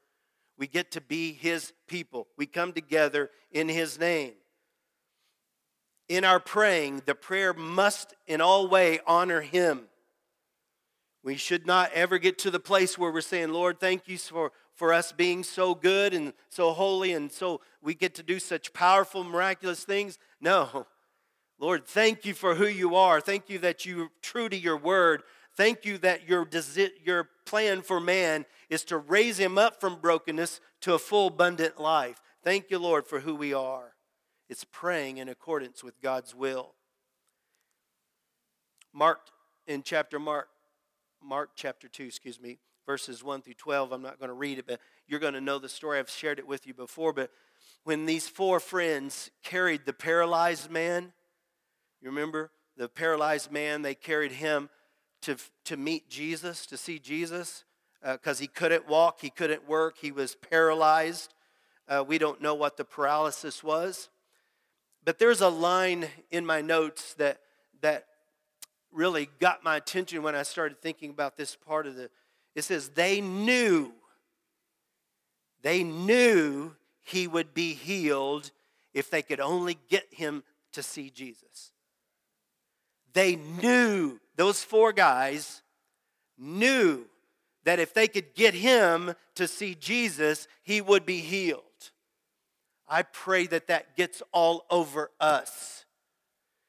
We 0.58 0.68
get 0.68 0.92
to 0.92 1.02
be 1.02 1.34
His 1.34 1.74
people. 1.88 2.28
We 2.38 2.46
come 2.46 2.74
together 2.74 3.32
in 3.52 3.70
His 3.70 4.00
name. 4.00 4.34
In 6.10 6.26
our 6.26 6.40
praying, 6.40 7.04
the 7.06 7.16
prayer 7.16 7.54
must 7.54 8.14
in 8.28 8.42
all 8.42 8.68
way 8.68 9.00
honor 9.08 9.42
Him. 9.42 9.88
We 11.24 11.38
should 11.38 11.66
not 11.66 11.92
ever 11.94 12.18
get 12.18 12.38
to 12.40 12.52
the 12.52 12.60
place 12.60 12.98
where 12.98 13.12
we're 13.12 13.22
saying, 13.22 13.50
Lord, 13.50 13.80
thank 13.80 14.10
you 14.10 14.18
for, 14.18 14.52
for 14.76 14.92
us 14.92 15.14
being 15.14 15.44
so 15.44 15.74
good 15.74 16.14
and 16.14 16.34
so 16.50 16.74
holy 16.74 17.14
and 17.14 17.32
so 17.32 17.62
we 17.82 17.96
get 17.96 18.14
to 18.16 18.24
do 18.24 18.40
such 18.40 18.74
powerful, 18.74 19.24
miraculous 19.24 19.86
things. 19.86 20.20
No. 20.42 20.86
Lord, 21.60 21.86
thank 21.86 22.26
you 22.26 22.34
for 22.34 22.56
who 22.56 22.68
you 22.68 22.98
are. 22.98 23.22
Thank 23.22 23.50
you 23.50 23.58
that 23.60 23.86
you're 23.86 24.10
true 24.22 24.50
to 24.50 24.58
your 24.58 24.76
word. 24.76 25.24
Thank 25.56 25.86
you 25.86 25.98
that 26.00 26.28
your, 26.28 26.46
your 27.06 27.30
plan 27.46 27.82
for 27.84 28.02
man 28.02 28.46
is 28.70 28.84
to 28.86 28.98
raise 28.98 29.38
him 29.38 29.58
up 29.58 29.80
from 29.80 30.02
brokenness 30.02 30.60
to 30.82 30.94
a 30.94 31.00
full, 31.00 31.28
abundant 31.28 31.80
life. 31.80 32.20
Thank 32.44 32.70
you, 32.70 32.80
Lord, 32.80 33.08
for 33.08 33.22
who 33.22 33.36
we 33.36 33.54
are. 33.54 33.93
It's 34.54 34.66
praying 34.66 35.18
in 35.18 35.30
accordance 35.30 35.84
with 35.84 36.00
God's 36.00 36.36
will. 36.36 36.76
Mark, 38.94 39.22
in 39.66 39.82
chapter 39.82 40.20
Mark, 40.20 40.48
Mark 41.24 41.50
chapter 41.56 41.88
2, 41.88 42.04
excuse 42.04 42.40
me, 42.40 42.60
verses 42.86 43.24
1 43.24 43.42
through 43.42 43.56
12. 43.56 43.92
I'm 43.92 44.04
not 44.04 44.20
going 44.20 44.30
to 44.30 44.36
read 44.36 44.60
it, 44.60 44.68
but 44.68 44.80
you're 45.08 45.20
going 45.20 45.34
to 45.34 45.42
know 45.42 45.58
the 45.58 45.68
story. 45.68 45.98
I've 45.98 46.08
shared 46.08 46.38
it 46.38 46.48
with 46.48 46.68
you 46.68 46.76
before. 46.76 47.14
But 47.14 47.32
when 47.84 48.06
these 48.06 48.28
four 48.28 48.60
friends 48.60 49.32
carried 49.44 49.88
the 49.88 49.92
paralyzed 49.92 50.70
man, 50.70 51.14
you 52.00 52.10
remember 52.10 52.52
the 52.78 52.88
paralyzed 52.88 53.52
man, 53.52 53.82
they 53.82 53.96
carried 53.96 54.34
him 54.34 54.70
to, 55.24 55.36
to 55.66 55.78
meet 55.78 56.12
Jesus, 56.12 56.68
to 56.68 56.78
see 56.78 57.00
Jesus, 57.00 57.64
because 58.04 58.38
uh, 58.38 58.42
he 58.42 58.48
couldn't 58.48 58.88
walk, 58.88 59.20
he 59.20 59.32
couldn't 59.32 59.68
work, 59.68 59.98
he 60.00 60.12
was 60.12 60.36
paralyzed. 60.36 61.34
Uh, 61.88 62.04
we 62.08 62.20
don't 62.20 62.40
know 62.40 62.54
what 62.54 62.78
the 62.78 62.86
paralysis 62.86 63.64
was. 63.64 64.10
But 65.06 65.20
there's 65.20 65.42
a 65.42 65.50
line 65.50 66.08
in 66.32 66.46
my 66.46 66.62
notes 66.62 67.14
that, 67.16 67.40
that 67.82 68.06
really 68.92 69.30
got 69.40 69.64
my 69.64 69.76
attention 69.78 70.24
when 70.24 70.36
I 70.36 70.44
started 70.44 70.82
thinking 70.82 71.10
about 71.10 71.36
this 71.36 71.56
part 71.56 71.88
of 71.88 71.96
the. 71.96 72.10
It 72.56 72.64
says, 72.64 72.90
they 72.90 73.20
knew, 73.20 73.92
they 75.62 75.84
knew 75.84 76.76
he 77.02 77.28
would 77.28 77.54
be 77.54 77.74
healed 77.74 78.52
if 78.94 79.10
they 79.10 79.22
could 79.22 79.40
only 79.40 79.78
get 79.90 80.06
him 80.12 80.44
to 80.74 80.84
see 80.84 81.10
Jesus. 81.10 81.72
They 83.14 83.36
knew, 83.36 84.20
those 84.36 84.64
four 84.64 84.94
guys 84.94 85.62
knew 86.38 87.06
that 87.64 87.80
if 87.80 87.94
they 87.94 88.08
could 88.08 88.34
get 88.36 88.54
him 88.54 89.16
to 89.36 89.48
see 89.48 89.76
Jesus, 89.76 90.48
he 90.64 90.82
would 90.82 91.06
be 91.06 91.20
healed. 91.20 91.62
I 92.94 93.02
pray 93.02 93.48
that 93.48 93.66
that 93.70 93.98
gets 93.98 94.22
all 94.32 94.68
over 94.70 95.10
us 95.20 95.86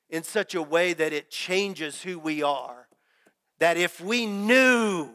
in 0.08 0.22
such 0.22 0.54
a 0.54 0.62
way 0.62 0.94
that 0.94 1.12
it 1.12 1.30
changes 1.30 2.00
who 2.00 2.18
we 2.18 2.42
are. 2.42 2.88
That 3.58 3.76
if 3.76 4.00
we 4.00 4.24
knew 4.24 5.10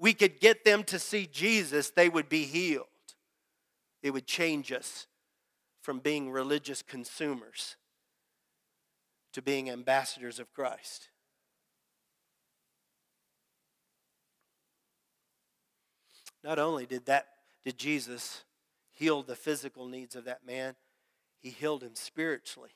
we 0.00 0.14
could 0.14 0.40
get 0.40 0.64
them 0.64 0.82
to 0.84 0.98
see 0.98 1.28
Jesus, 1.30 1.90
they 1.90 2.08
would 2.08 2.28
be 2.28 2.42
healed. 2.42 2.86
It 4.02 4.10
would 4.10 4.26
change 4.26 4.72
us 4.72 5.06
from 5.80 6.00
being 6.00 6.28
religious 6.28 6.82
consumers 6.82 7.76
to 9.34 9.42
being 9.42 9.70
ambassadors 9.70 10.40
of 10.40 10.52
Christ. 10.52 11.08
Not 16.42 16.58
only 16.58 16.84
did 16.84 17.06
that 17.06 17.28
did 17.64 17.78
Jesus 17.78 18.42
heal 19.02 19.22
the 19.24 19.34
physical 19.34 19.88
needs 19.88 20.14
of 20.14 20.24
that 20.26 20.46
man, 20.46 20.76
he 21.40 21.50
healed 21.50 21.82
him 21.82 21.94
spiritually. 21.94 22.70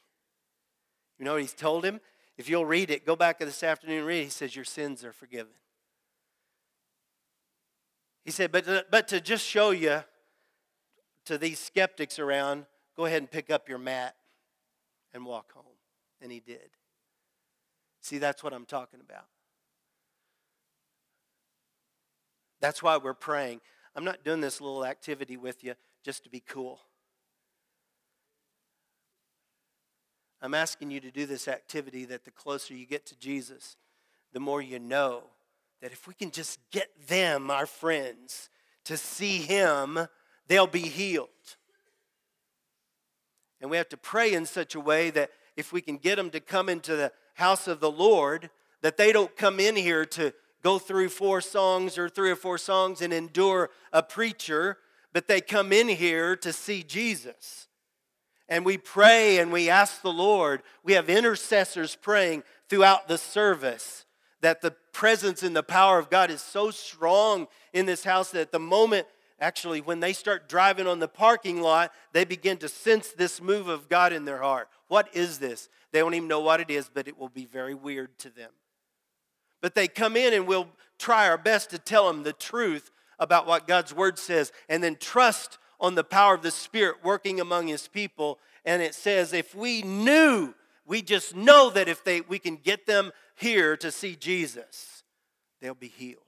You 1.20 1.24
know 1.24 1.34
what 1.34 1.40
he's 1.40 1.52
told 1.52 1.84
him? 1.84 2.00
If 2.36 2.50
you'll 2.50 2.66
read 2.66 2.90
it, 2.90 3.06
go 3.06 3.14
back 3.14 3.38
this 3.38 3.62
afternoon 3.62 3.98
and 3.98 4.06
read 4.06 4.20
it. 4.22 4.24
He 4.24 4.30
says, 4.30 4.56
Your 4.56 4.64
sins 4.64 5.04
are 5.04 5.12
forgiven. 5.12 5.52
He 8.24 8.32
said, 8.32 8.50
But 8.50 8.64
to, 8.64 8.84
but 8.90 9.06
to 9.08 9.20
just 9.20 9.46
show 9.46 9.70
you 9.70 10.02
to 11.26 11.38
these 11.38 11.60
skeptics 11.60 12.18
around, 12.18 12.66
go 12.96 13.04
ahead 13.04 13.22
and 13.22 13.30
pick 13.30 13.48
up 13.48 13.68
your 13.68 13.78
mat 13.78 14.16
and 15.14 15.24
walk 15.24 15.52
home. 15.52 15.64
And 16.20 16.32
he 16.32 16.40
did. 16.40 16.70
See, 18.02 18.18
that's 18.18 18.42
what 18.42 18.52
I'm 18.52 18.66
talking 18.66 19.00
about. 19.00 19.26
That's 22.60 22.82
why 22.82 22.96
we're 22.96 23.14
praying. 23.14 23.60
I'm 23.94 24.04
not 24.04 24.24
doing 24.24 24.40
this 24.40 24.60
little 24.60 24.84
activity 24.84 25.36
with 25.36 25.62
you 25.62 25.74
just 26.06 26.22
to 26.22 26.30
be 26.30 26.38
cool. 26.38 26.78
I'm 30.40 30.54
asking 30.54 30.92
you 30.92 31.00
to 31.00 31.10
do 31.10 31.26
this 31.26 31.48
activity 31.48 32.04
that 32.04 32.24
the 32.24 32.30
closer 32.30 32.74
you 32.74 32.86
get 32.86 33.06
to 33.06 33.18
Jesus, 33.18 33.76
the 34.32 34.38
more 34.38 34.62
you 34.62 34.78
know 34.78 35.24
that 35.82 35.90
if 35.90 36.06
we 36.06 36.14
can 36.14 36.30
just 36.30 36.60
get 36.70 36.90
them, 37.08 37.50
our 37.50 37.66
friends, 37.66 38.50
to 38.84 38.96
see 38.96 39.38
Him, 39.38 39.98
they'll 40.46 40.68
be 40.68 40.82
healed. 40.82 41.28
And 43.60 43.68
we 43.68 43.76
have 43.76 43.88
to 43.88 43.96
pray 43.96 44.32
in 44.32 44.46
such 44.46 44.76
a 44.76 44.80
way 44.80 45.10
that 45.10 45.30
if 45.56 45.72
we 45.72 45.80
can 45.80 45.96
get 45.96 46.14
them 46.14 46.30
to 46.30 46.38
come 46.38 46.68
into 46.68 46.94
the 46.94 47.10
house 47.34 47.66
of 47.66 47.80
the 47.80 47.90
Lord, 47.90 48.50
that 48.80 48.96
they 48.96 49.10
don't 49.10 49.36
come 49.36 49.58
in 49.58 49.74
here 49.74 50.04
to 50.04 50.32
go 50.62 50.78
through 50.78 51.08
four 51.08 51.40
songs 51.40 51.98
or 51.98 52.08
three 52.08 52.30
or 52.30 52.36
four 52.36 52.58
songs 52.58 53.02
and 53.02 53.12
endure 53.12 53.70
a 53.92 54.04
preacher, 54.04 54.78
but 55.12 55.28
they 55.28 55.40
come 55.40 55.72
in 55.72 55.88
here 55.88 56.36
to 56.36 56.52
see 56.52 56.82
Jesus. 56.82 57.68
And 58.48 58.64
we 58.64 58.78
pray 58.78 59.38
and 59.38 59.50
we 59.50 59.68
ask 59.68 60.02
the 60.02 60.12
Lord. 60.12 60.62
We 60.84 60.92
have 60.92 61.10
intercessors 61.10 61.96
praying 61.96 62.44
throughout 62.68 63.08
the 63.08 63.18
service 63.18 64.04
that 64.40 64.60
the 64.60 64.70
presence 64.92 65.42
and 65.42 65.56
the 65.56 65.62
power 65.62 65.98
of 65.98 66.10
God 66.10 66.30
is 66.30 66.42
so 66.42 66.70
strong 66.70 67.48
in 67.72 67.86
this 67.86 68.04
house 68.04 68.30
that 68.30 68.40
at 68.40 68.52
the 68.52 68.60
moment, 68.60 69.06
actually, 69.40 69.80
when 69.80 70.00
they 70.00 70.12
start 70.12 70.48
driving 70.48 70.86
on 70.86 71.00
the 71.00 71.08
parking 71.08 71.60
lot, 71.60 71.92
they 72.12 72.24
begin 72.24 72.56
to 72.58 72.68
sense 72.68 73.10
this 73.10 73.40
move 73.40 73.68
of 73.68 73.88
God 73.88 74.12
in 74.12 74.24
their 74.24 74.42
heart. 74.42 74.68
What 74.88 75.08
is 75.14 75.38
this? 75.38 75.68
They 75.92 75.98
don't 75.98 76.14
even 76.14 76.28
know 76.28 76.40
what 76.40 76.60
it 76.60 76.70
is, 76.70 76.88
but 76.92 77.08
it 77.08 77.18
will 77.18 77.28
be 77.28 77.46
very 77.46 77.74
weird 77.74 78.16
to 78.20 78.30
them. 78.30 78.50
But 79.60 79.74
they 79.74 79.88
come 79.88 80.16
in 80.16 80.32
and 80.32 80.46
we'll 80.46 80.68
try 80.98 81.28
our 81.28 81.38
best 81.38 81.70
to 81.70 81.78
tell 81.78 82.06
them 82.06 82.22
the 82.22 82.32
truth 82.32 82.90
about 83.18 83.46
what 83.46 83.66
God's 83.66 83.94
word 83.94 84.18
says 84.18 84.52
and 84.68 84.82
then 84.82 84.96
trust 84.96 85.58
on 85.80 85.94
the 85.94 86.04
power 86.04 86.34
of 86.34 86.42
the 86.42 86.50
Spirit 86.50 86.96
working 87.02 87.40
among 87.40 87.68
his 87.68 87.88
people. 87.88 88.38
And 88.64 88.82
it 88.82 88.94
says, 88.94 89.32
if 89.32 89.54
we 89.54 89.82
knew, 89.82 90.54
we 90.86 91.02
just 91.02 91.34
know 91.34 91.70
that 91.70 91.88
if 91.88 92.04
they, 92.04 92.20
we 92.22 92.38
can 92.38 92.56
get 92.56 92.86
them 92.86 93.12
here 93.36 93.76
to 93.78 93.90
see 93.90 94.16
Jesus, 94.16 95.02
they'll 95.60 95.74
be 95.74 95.88
healed. 95.88 96.22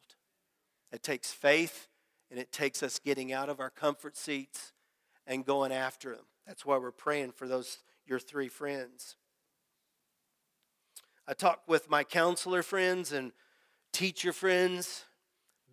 It 0.92 1.02
takes 1.02 1.32
faith 1.32 1.88
and 2.30 2.38
it 2.38 2.52
takes 2.52 2.82
us 2.82 2.98
getting 2.98 3.32
out 3.32 3.48
of 3.48 3.60
our 3.60 3.70
comfort 3.70 4.16
seats 4.16 4.72
and 5.26 5.44
going 5.44 5.72
after 5.72 6.14
them. 6.14 6.24
That's 6.46 6.64
why 6.64 6.78
we're 6.78 6.90
praying 6.90 7.32
for 7.32 7.46
those 7.46 7.78
your 8.06 8.18
three 8.18 8.48
friends. 8.48 9.16
I 11.26 11.34
talk 11.34 11.62
with 11.66 11.90
my 11.90 12.04
counselor 12.04 12.62
friends 12.62 13.12
and 13.12 13.32
teacher 13.92 14.32
friends, 14.32 15.04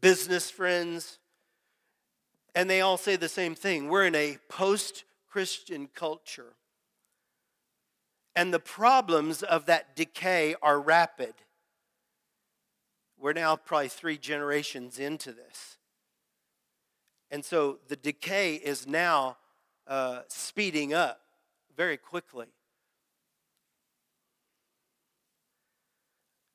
business 0.01 0.49
friends, 0.49 1.19
and 2.53 2.69
they 2.69 2.81
all 2.81 2.97
say 2.97 3.15
the 3.15 3.29
same 3.29 3.55
thing. 3.55 3.89
We're 3.89 4.05
in 4.05 4.15
a 4.15 4.37
post 4.49 5.03
Christian 5.27 5.87
culture. 5.93 6.53
And 8.35 8.53
the 8.53 8.59
problems 8.59 9.43
of 9.43 9.65
that 9.67 9.95
decay 9.95 10.55
are 10.61 10.79
rapid. 10.79 11.33
We're 13.17 13.33
now 13.33 13.55
probably 13.55 13.87
three 13.87 14.17
generations 14.17 14.99
into 14.99 15.31
this. 15.31 15.77
And 17.31 17.43
so 17.43 17.79
the 17.87 17.95
decay 17.95 18.55
is 18.55 18.85
now 18.85 19.37
uh, 19.87 20.21
speeding 20.27 20.93
up 20.93 21.21
very 21.75 21.97
quickly. 21.97 22.47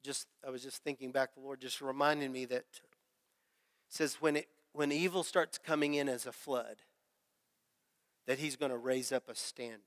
just 0.02 0.26
I 0.46 0.50
was 0.50 0.62
just 0.62 0.82
thinking 0.82 1.12
back, 1.12 1.34
the 1.34 1.40
Lord 1.40 1.60
just 1.60 1.80
reminded 1.80 2.30
me 2.30 2.44
that 2.46 2.64
says 3.90 4.16
when 4.20 4.36
it 4.36 4.48
when 4.72 4.92
evil 4.92 5.22
starts 5.24 5.58
coming 5.58 5.94
in 5.94 6.08
as 6.08 6.26
a 6.26 6.32
flood, 6.32 6.76
that 8.26 8.38
He's 8.38 8.56
going 8.56 8.70
to 8.70 8.78
raise 8.78 9.12
up 9.12 9.28
a 9.28 9.34
standard. 9.34 9.80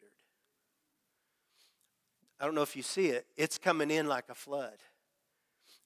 I 2.39 2.45
don't 2.45 2.55
know 2.55 2.61
if 2.61 2.75
you 2.75 2.83
see 2.83 3.07
it, 3.07 3.25
it's 3.37 3.57
coming 3.57 3.89
in 3.89 4.07
like 4.07 4.25
a 4.29 4.35
flood. 4.35 4.77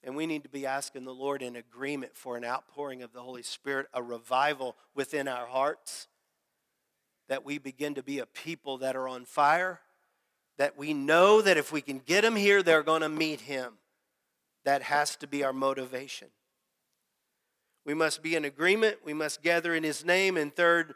And 0.04 0.14
we 0.14 0.26
need 0.26 0.44
to 0.44 0.48
be 0.48 0.64
asking 0.64 1.04
the 1.04 1.14
Lord 1.14 1.42
in 1.42 1.56
agreement 1.56 2.14
for 2.14 2.36
an 2.36 2.44
outpouring 2.44 3.02
of 3.02 3.12
the 3.12 3.20
Holy 3.20 3.42
Spirit, 3.42 3.86
a 3.92 4.02
revival 4.02 4.76
within 4.94 5.26
our 5.26 5.46
hearts, 5.46 6.06
that 7.28 7.44
we 7.44 7.58
begin 7.58 7.94
to 7.94 8.02
be 8.02 8.20
a 8.20 8.26
people 8.26 8.78
that 8.78 8.94
are 8.94 9.08
on 9.08 9.24
fire, 9.24 9.80
that 10.56 10.78
we 10.78 10.94
know 10.94 11.42
that 11.42 11.56
if 11.56 11.72
we 11.72 11.80
can 11.80 11.98
get 11.98 12.22
them 12.22 12.36
here, 12.36 12.62
they're 12.62 12.84
going 12.84 13.02
to 13.02 13.08
meet 13.08 13.40
Him. 13.42 13.74
That 14.64 14.82
has 14.82 15.16
to 15.16 15.26
be 15.26 15.42
our 15.42 15.52
motivation. 15.52 16.28
We 17.88 17.94
must 17.94 18.22
be 18.22 18.36
in 18.36 18.44
agreement. 18.44 18.98
We 19.02 19.14
must 19.14 19.42
gather 19.42 19.74
in 19.74 19.82
His 19.82 20.04
name. 20.04 20.36
And 20.36 20.54
third, 20.54 20.92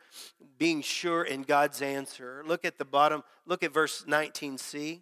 being 0.59 0.83
sure 0.83 1.23
in 1.23 1.41
God's 1.41 1.81
answer. 1.81 2.45
Look 2.47 2.67
at 2.67 2.77
the 2.77 2.85
bottom, 2.85 3.23
look 3.47 3.63
at 3.63 3.73
verse 3.73 4.05
19c. 4.07 5.01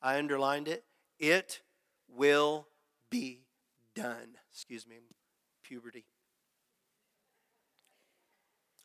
I 0.00 0.16
underlined 0.16 0.68
it. 0.68 0.84
It 1.18 1.60
will 2.08 2.66
be 3.10 3.42
done. 3.94 4.38
Excuse 4.50 4.86
me, 4.86 4.96
puberty. 5.62 6.06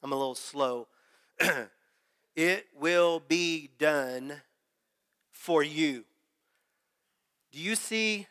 I'm 0.03 0.11
a 0.11 0.17
little 0.17 0.35
slow. 0.35 0.89
it 2.35 2.65
will 2.77 3.21
be 3.21 3.69
done 3.79 4.33
for 5.31 5.63
you. 5.63 6.03
Do 7.53 7.59
you 7.59 7.75
see 7.75 8.27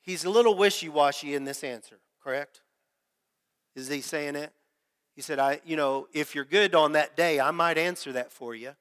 he's 0.00 0.24
a 0.24 0.30
little 0.30 0.54
wishy 0.54 0.88
washy 0.88 1.34
in 1.34 1.42
this 1.42 1.64
answer, 1.64 1.96
correct? 2.22 2.60
Is 3.74 3.88
he 3.88 4.00
saying 4.00 4.36
it? 4.36 4.52
He 5.14 5.22
said, 5.22 5.38
I, 5.38 5.60
you 5.64 5.76
know, 5.76 6.08
if 6.12 6.34
you're 6.34 6.44
good 6.44 6.74
on 6.74 6.92
that 6.92 7.16
day, 7.16 7.40
I 7.40 7.50
might 7.50 7.78
answer 7.78 8.12
that 8.12 8.32
for 8.32 8.54
you. 8.54 8.72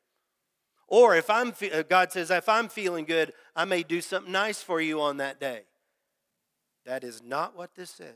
Or 0.87 1.15
if 1.15 1.29
I'm, 1.29 1.53
uh, 1.73 1.83
God 1.83 2.11
says, 2.11 2.31
if 2.31 2.49
I'm 2.49 2.69
feeling 2.69 3.05
good, 3.05 3.33
I 3.55 3.65
may 3.65 3.83
do 3.83 4.01
something 4.01 4.31
nice 4.31 4.61
for 4.61 4.81
you 4.81 5.01
on 5.01 5.17
that 5.17 5.39
day. 5.39 5.61
That 6.85 7.03
is 7.03 7.21
not 7.23 7.55
what 7.55 7.75
this 7.75 7.89
says. 7.89 8.09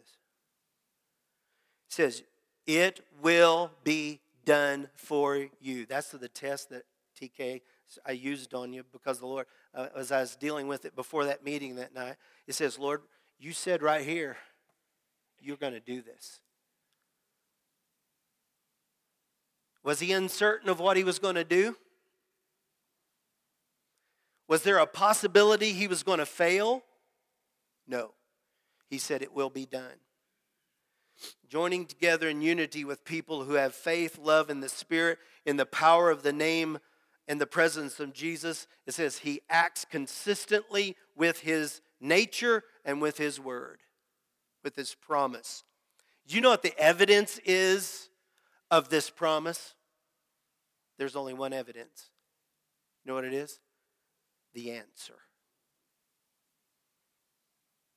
It 1.89 1.93
says, 1.93 2.23
it 2.65 2.99
will 3.21 3.71
be 3.83 4.19
done 4.45 4.89
for 4.95 5.47
you. 5.61 5.85
That's 5.85 6.09
the 6.11 6.27
test 6.27 6.69
that 6.69 6.83
TK 7.19 7.61
I 8.05 8.11
used 8.11 8.53
on 8.53 8.73
you 8.73 8.83
because 8.91 9.19
the 9.19 9.27
Lord, 9.27 9.45
uh, 9.73 9.87
as 9.95 10.11
I 10.11 10.19
was 10.19 10.35
dealing 10.35 10.67
with 10.67 10.85
it 10.85 10.95
before 10.95 11.25
that 11.25 11.43
meeting 11.43 11.77
that 11.77 11.93
night, 11.93 12.15
it 12.45 12.53
says, 12.53 12.77
Lord, 12.77 13.01
you 13.39 13.53
said 13.53 13.81
right 13.81 14.05
here, 14.05 14.37
you're 15.39 15.57
going 15.57 15.73
to 15.73 15.79
do 15.79 16.01
this. 16.01 16.41
Was 19.87 20.01
he 20.01 20.11
uncertain 20.11 20.67
of 20.67 20.81
what 20.81 20.97
he 20.97 21.05
was 21.05 21.17
going 21.17 21.35
to 21.35 21.45
do? 21.45 21.77
Was 24.49 24.63
there 24.63 24.79
a 24.79 24.85
possibility 24.85 25.71
he 25.71 25.87
was 25.87 26.03
going 26.03 26.19
to 26.19 26.25
fail? 26.25 26.83
No. 27.87 28.11
He 28.89 28.97
said, 28.97 29.21
It 29.21 29.33
will 29.33 29.49
be 29.49 29.65
done. 29.65 30.01
Joining 31.47 31.85
together 31.85 32.27
in 32.27 32.41
unity 32.41 32.83
with 32.83 33.05
people 33.05 33.45
who 33.45 33.53
have 33.53 33.73
faith, 33.73 34.19
love, 34.19 34.49
and 34.49 34.61
the 34.61 34.67
Spirit 34.67 35.19
in 35.45 35.55
the 35.55 35.65
power 35.65 36.09
of 36.09 36.21
the 36.21 36.33
name 36.33 36.79
and 37.25 37.39
the 37.39 37.47
presence 37.47 37.97
of 38.01 38.13
Jesus, 38.13 38.67
it 38.85 38.93
says 38.93 39.19
he 39.19 39.39
acts 39.49 39.85
consistently 39.89 40.97
with 41.15 41.39
his 41.39 41.79
nature 42.01 42.65
and 42.83 43.01
with 43.01 43.17
his 43.17 43.39
word, 43.39 43.79
with 44.65 44.75
his 44.75 44.95
promise. 44.95 45.63
Do 46.27 46.35
you 46.35 46.41
know 46.41 46.49
what 46.49 46.61
the 46.61 46.77
evidence 46.77 47.39
is 47.45 48.09
of 48.69 48.89
this 48.89 49.09
promise? 49.09 49.75
There's 50.97 51.15
only 51.15 51.33
one 51.33 51.53
evidence. 51.53 52.09
You 53.03 53.09
know 53.09 53.15
what 53.15 53.25
it 53.25 53.33
is? 53.33 53.59
The 54.53 54.71
answer. 54.71 55.15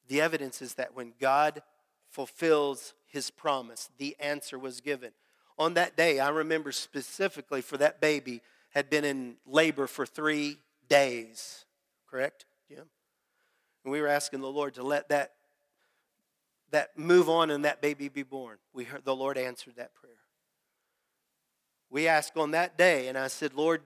The 0.08 0.20
evidence 0.20 0.60
is 0.60 0.74
that 0.74 0.94
when 0.94 1.14
God 1.20 1.62
fulfills 2.10 2.94
his 3.06 3.30
promise, 3.30 3.90
the 3.98 4.16
answer 4.18 4.58
was 4.58 4.80
given. 4.80 5.12
On 5.58 5.74
that 5.74 5.96
day, 5.96 6.18
I 6.20 6.30
remember 6.30 6.72
specifically 6.72 7.60
for 7.60 7.76
that 7.76 8.00
baby 8.00 8.42
had 8.70 8.90
been 8.90 9.04
in 9.04 9.36
labor 9.46 9.86
for 9.86 10.06
three 10.06 10.58
days. 10.88 11.64
Correct, 12.08 12.44
Jim? 12.68 12.86
And 13.84 13.92
we 13.92 14.00
were 14.00 14.08
asking 14.08 14.40
the 14.40 14.50
Lord 14.50 14.74
to 14.74 14.82
let 14.82 15.08
that, 15.08 15.32
that 16.70 16.98
move 16.98 17.28
on 17.28 17.50
and 17.50 17.64
that 17.64 17.80
baby 17.80 18.08
be 18.08 18.22
born. 18.22 18.58
We 18.72 18.84
heard 18.84 19.04
the 19.04 19.16
Lord 19.16 19.38
answered 19.38 19.76
that 19.76 19.94
prayer. 19.94 20.19
We 21.90 22.06
asked 22.06 22.36
on 22.36 22.52
that 22.52 22.78
day, 22.78 23.08
and 23.08 23.18
I 23.18 23.28
said, 23.28 23.54
Lord, 23.54 23.82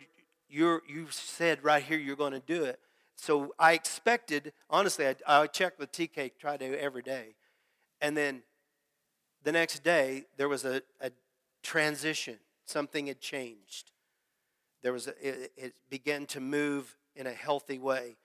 you 0.49 0.81
you 0.87 1.07
said 1.11 1.65
right 1.65 1.83
here 1.83 1.99
you're 1.99 2.17
going 2.17 2.33
to 2.33 2.41
do 2.41 2.65
it. 2.65 2.79
So 3.17 3.55
I 3.59 3.73
expected, 3.73 4.53
honestly, 4.69 5.07
I, 5.07 5.15
I 5.27 5.47
checked 5.47 5.79
with 5.79 5.93
TK, 5.93 6.33
try 6.39 6.57
to 6.57 6.81
every 6.81 7.03
day. 7.03 7.37
And 8.01 8.17
then 8.17 8.43
the 9.45 9.53
next 9.53 9.85
day, 9.85 10.25
there 10.37 10.49
was 10.49 10.65
a, 10.65 10.83
a 11.01 11.11
transition. 11.63 12.39
Something 12.67 13.07
had 13.07 13.21
changed. 13.21 13.93
There 14.83 14.93
was 14.93 15.07
a, 15.07 15.15
it, 15.27 15.53
it 15.57 15.75
began 15.89 16.27
to 16.27 16.41
move 16.41 16.97
in 17.15 17.27
a 17.27 17.33
healthy 17.33 17.79
way. 17.79 18.17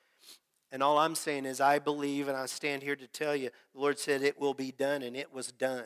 And 0.72 0.84
all 0.84 0.98
I'm 0.98 1.16
saying 1.16 1.46
is, 1.46 1.60
I 1.62 1.80
believe, 1.80 2.28
and 2.28 2.38
I 2.38 2.46
stand 2.46 2.84
here 2.84 2.96
to 2.96 3.08
tell 3.08 3.36
you, 3.36 3.50
the 3.74 3.80
Lord 3.80 3.98
said 3.98 4.22
it 4.22 4.40
will 4.40 4.54
be 4.54 4.72
done, 4.72 5.02
and 5.02 5.16
it 5.16 5.34
was 5.34 5.52
done. 5.52 5.86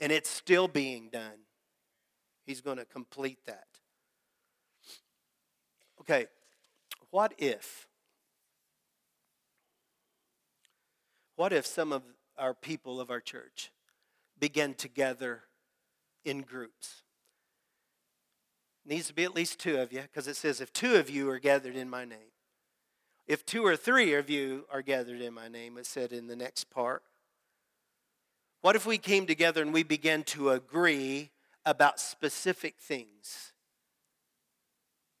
And 0.00 0.10
it's 0.10 0.30
still 0.30 0.66
being 0.66 1.08
done. 1.10 1.43
He's 2.44 2.60
going 2.60 2.76
to 2.76 2.84
complete 2.84 3.38
that. 3.46 3.66
Okay, 6.00 6.26
What 7.10 7.32
if? 7.38 7.88
What 11.36 11.52
if 11.52 11.66
some 11.66 11.92
of 11.92 12.02
our 12.36 12.54
people 12.54 13.00
of 13.00 13.10
our 13.10 13.20
church 13.20 13.72
begin 14.38 14.74
to 14.74 14.88
gather 14.88 15.44
in 16.24 16.42
groups? 16.42 17.02
Needs 18.86 19.08
to 19.08 19.14
be 19.14 19.24
at 19.24 19.34
least 19.34 19.58
two 19.58 19.78
of 19.78 19.92
you, 19.92 20.02
because 20.02 20.28
it 20.28 20.36
says, 20.36 20.60
if 20.60 20.72
two 20.72 20.96
of 20.96 21.08
you 21.08 21.30
are 21.30 21.38
gathered 21.38 21.74
in 21.74 21.88
my 21.88 22.04
name. 22.04 22.32
If 23.26 23.46
two 23.46 23.64
or 23.64 23.76
three 23.76 24.12
of 24.14 24.28
you 24.28 24.66
are 24.70 24.82
gathered 24.82 25.22
in 25.22 25.32
my 25.32 25.48
name, 25.48 25.78
it 25.78 25.86
said 25.86 26.12
in 26.12 26.26
the 26.26 26.36
next 26.36 26.64
part. 26.70 27.02
What 28.60 28.76
if 28.76 28.84
we 28.84 28.98
came 28.98 29.26
together 29.26 29.62
and 29.62 29.72
we 29.72 29.82
began 29.82 30.22
to 30.24 30.50
agree 30.50 31.30
about 31.66 31.98
specific 31.98 32.76
things 32.78 33.52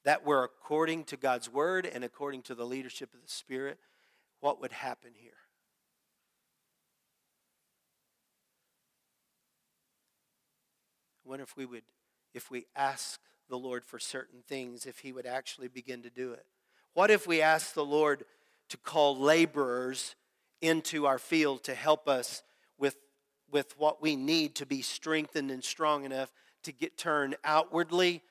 that 0.04 0.24
were 0.24 0.44
according 0.44 1.04
to 1.04 1.16
God's 1.16 1.50
word 1.50 1.86
and 1.86 2.04
according 2.04 2.42
to 2.42 2.54
the 2.54 2.66
leadership 2.66 3.14
of 3.14 3.22
the 3.22 3.30
Spirit? 3.30 3.78
What 4.40 4.60
would 4.60 4.72
happen 4.72 5.12
here? 5.14 5.32
I 11.24 11.30
wonder 11.30 11.42
if 11.42 11.56
we 11.56 11.64
would, 11.64 11.84
if 12.34 12.50
we 12.50 12.66
ask 12.76 13.18
the 13.48 13.56
Lord 13.56 13.84
for 13.84 13.98
certain 13.98 14.40
things, 14.46 14.84
if 14.84 14.98
He 14.98 15.12
would 15.12 15.26
actually 15.26 15.68
begin 15.68 16.02
to 16.02 16.10
do 16.10 16.32
it. 16.32 16.44
What 16.92 17.10
if 17.10 17.26
we 17.26 17.40
ask 17.40 17.72
the 17.72 17.84
Lord 17.84 18.24
to 18.68 18.76
call 18.76 19.16
laborers 19.16 20.14
into 20.60 21.06
our 21.06 21.18
field 21.18 21.62
to 21.64 21.74
help 21.74 22.08
us 22.08 22.42
with, 23.50 23.78
what 23.78 24.02
we 24.02 24.16
need 24.16 24.54
to 24.56 24.66
be 24.66 24.82
strengthened 24.82 25.50
and 25.50 25.62
strong 25.62 26.04
enough 26.04 26.32
to 26.62 26.72
get 26.72 26.96
turned 26.96 27.36
outwardly, 27.44 28.22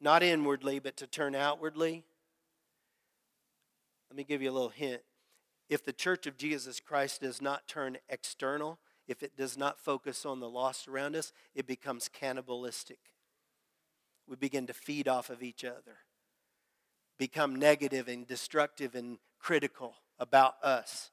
not 0.00 0.22
inwardly, 0.22 0.78
but 0.78 0.96
to 0.98 1.06
turn 1.06 1.34
outwardly? 1.34 2.04
Let 4.10 4.16
me 4.16 4.24
give 4.24 4.42
you 4.42 4.50
a 4.50 4.52
little 4.52 4.70
hint. 4.70 5.02
If 5.68 5.84
the 5.84 5.92
church 5.92 6.26
of 6.26 6.36
Jesus 6.36 6.80
Christ 6.80 7.20
does 7.20 7.40
not 7.40 7.68
turn 7.68 7.98
external, 8.08 8.78
if 9.06 9.22
it 9.22 9.36
does 9.36 9.56
not 9.56 9.78
focus 9.78 10.26
on 10.26 10.40
the 10.40 10.48
lost 10.48 10.88
around 10.88 11.14
us, 11.14 11.32
it 11.54 11.66
becomes 11.66 12.08
cannibalistic. 12.08 12.98
We 14.28 14.36
begin 14.36 14.66
to 14.68 14.72
feed 14.72 15.08
off 15.08 15.30
of 15.30 15.42
each 15.42 15.64
other, 15.64 15.98
become 17.18 17.56
negative 17.56 18.08
and 18.08 18.26
destructive 18.26 18.94
and 18.94 19.18
critical 19.38 19.94
about 20.18 20.54
us. 20.62 21.10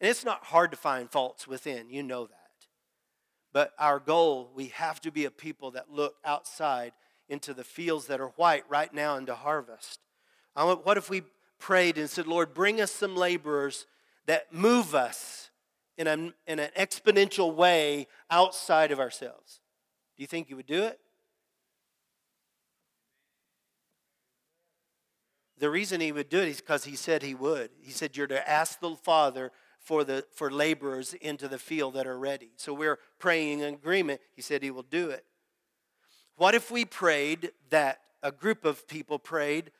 And 0.00 0.10
it's 0.10 0.24
not 0.24 0.44
hard 0.44 0.70
to 0.70 0.76
find 0.76 1.10
faults 1.10 1.46
within, 1.46 1.90
you 1.90 2.02
know 2.02 2.26
that. 2.26 2.43
But 3.54 3.72
our 3.78 4.00
goal, 4.00 4.50
we 4.54 4.66
have 4.68 5.00
to 5.02 5.10
be 5.10 5.24
a 5.24 5.30
people 5.30 5.70
that 5.70 5.90
look 5.90 6.16
outside 6.24 6.92
into 7.28 7.54
the 7.54 7.64
fields 7.64 8.08
that 8.08 8.20
are 8.20 8.32
white 8.36 8.64
right 8.68 8.92
now 8.92 9.16
into 9.16 9.34
harvest. 9.34 10.00
What 10.54 10.98
if 10.98 11.08
we 11.08 11.22
prayed 11.58 11.96
and 11.96 12.10
said, 12.10 12.26
Lord, 12.26 12.52
bring 12.52 12.80
us 12.80 12.90
some 12.90 13.16
laborers 13.16 13.86
that 14.26 14.52
move 14.52 14.94
us 14.94 15.50
in, 15.96 16.06
a, 16.06 16.12
in 16.46 16.58
an 16.58 16.70
exponential 16.76 17.54
way 17.54 18.08
outside 18.30 18.90
of 18.90 18.98
ourselves. 18.98 19.60
Do 20.16 20.22
you 20.22 20.26
think 20.26 20.50
you 20.50 20.56
would 20.56 20.66
do 20.66 20.82
it? 20.82 20.98
The 25.58 25.70
reason 25.70 26.00
he 26.00 26.12
would 26.12 26.28
do 26.28 26.40
it 26.40 26.48
is 26.48 26.60
because 26.60 26.84
he 26.84 26.96
said 26.96 27.22
he 27.22 27.34
would. 27.34 27.70
He 27.80 27.92
said, 27.92 28.16
You're 28.16 28.26
to 28.26 28.48
ask 28.48 28.80
the 28.80 28.96
Father 28.96 29.52
for, 29.84 30.02
the, 30.02 30.24
for 30.32 30.50
laborers 30.50 31.14
into 31.14 31.46
the 31.46 31.58
field 31.58 31.94
that 31.94 32.06
are 32.06 32.18
ready. 32.18 32.50
So 32.56 32.72
we're 32.72 32.98
praying 33.18 33.60
in 33.60 33.74
agreement. 33.74 34.20
He 34.34 34.42
said 34.42 34.62
he 34.62 34.70
will 34.70 34.82
do 34.82 35.10
it. 35.10 35.24
What 36.36 36.54
if 36.54 36.70
we 36.70 36.84
prayed 36.84 37.52
that 37.70 38.00
a 38.22 38.32
group 38.32 38.64
of 38.64 38.88
people 38.88 39.18
prayed 39.18 39.70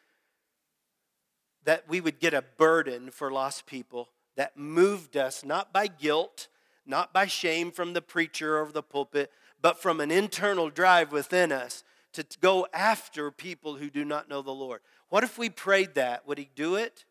that 1.64 1.88
we 1.88 2.00
would 2.00 2.20
get 2.20 2.34
a 2.34 2.44
burden 2.58 3.10
for 3.10 3.32
lost 3.32 3.64
people 3.64 4.10
that 4.36 4.56
moved 4.56 5.16
us 5.16 5.44
not 5.44 5.72
by 5.72 5.86
guilt, 5.86 6.48
not 6.86 7.12
by 7.12 7.26
shame 7.26 7.70
from 7.72 7.94
the 7.94 8.02
preacher 8.02 8.60
or 8.60 8.70
the 8.70 8.82
pulpit, 8.82 9.32
but 9.62 9.80
from 9.80 10.00
an 10.00 10.10
internal 10.10 10.68
drive 10.68 11.10
within 11.10 11.50
us 11.50 11.82
to 12.12 12.26
go 12.40 12.66
after 12.74 13.30
people 13.30 13.76
who 13.76 13.88
do 13.88 14.04
not 14.04 14.28
know 14.28 14.42
the 14.42 14.50
Lord. 14.50 14.80
What 15.08 15.24
if 15.24 15.38
we 15.38 15.48
prayed 15.48 15.94
that? 15.94 16.28
Would 16.28 16.38
He 16.38 16.50
do 16.54 16.74
it? 16.74 17.06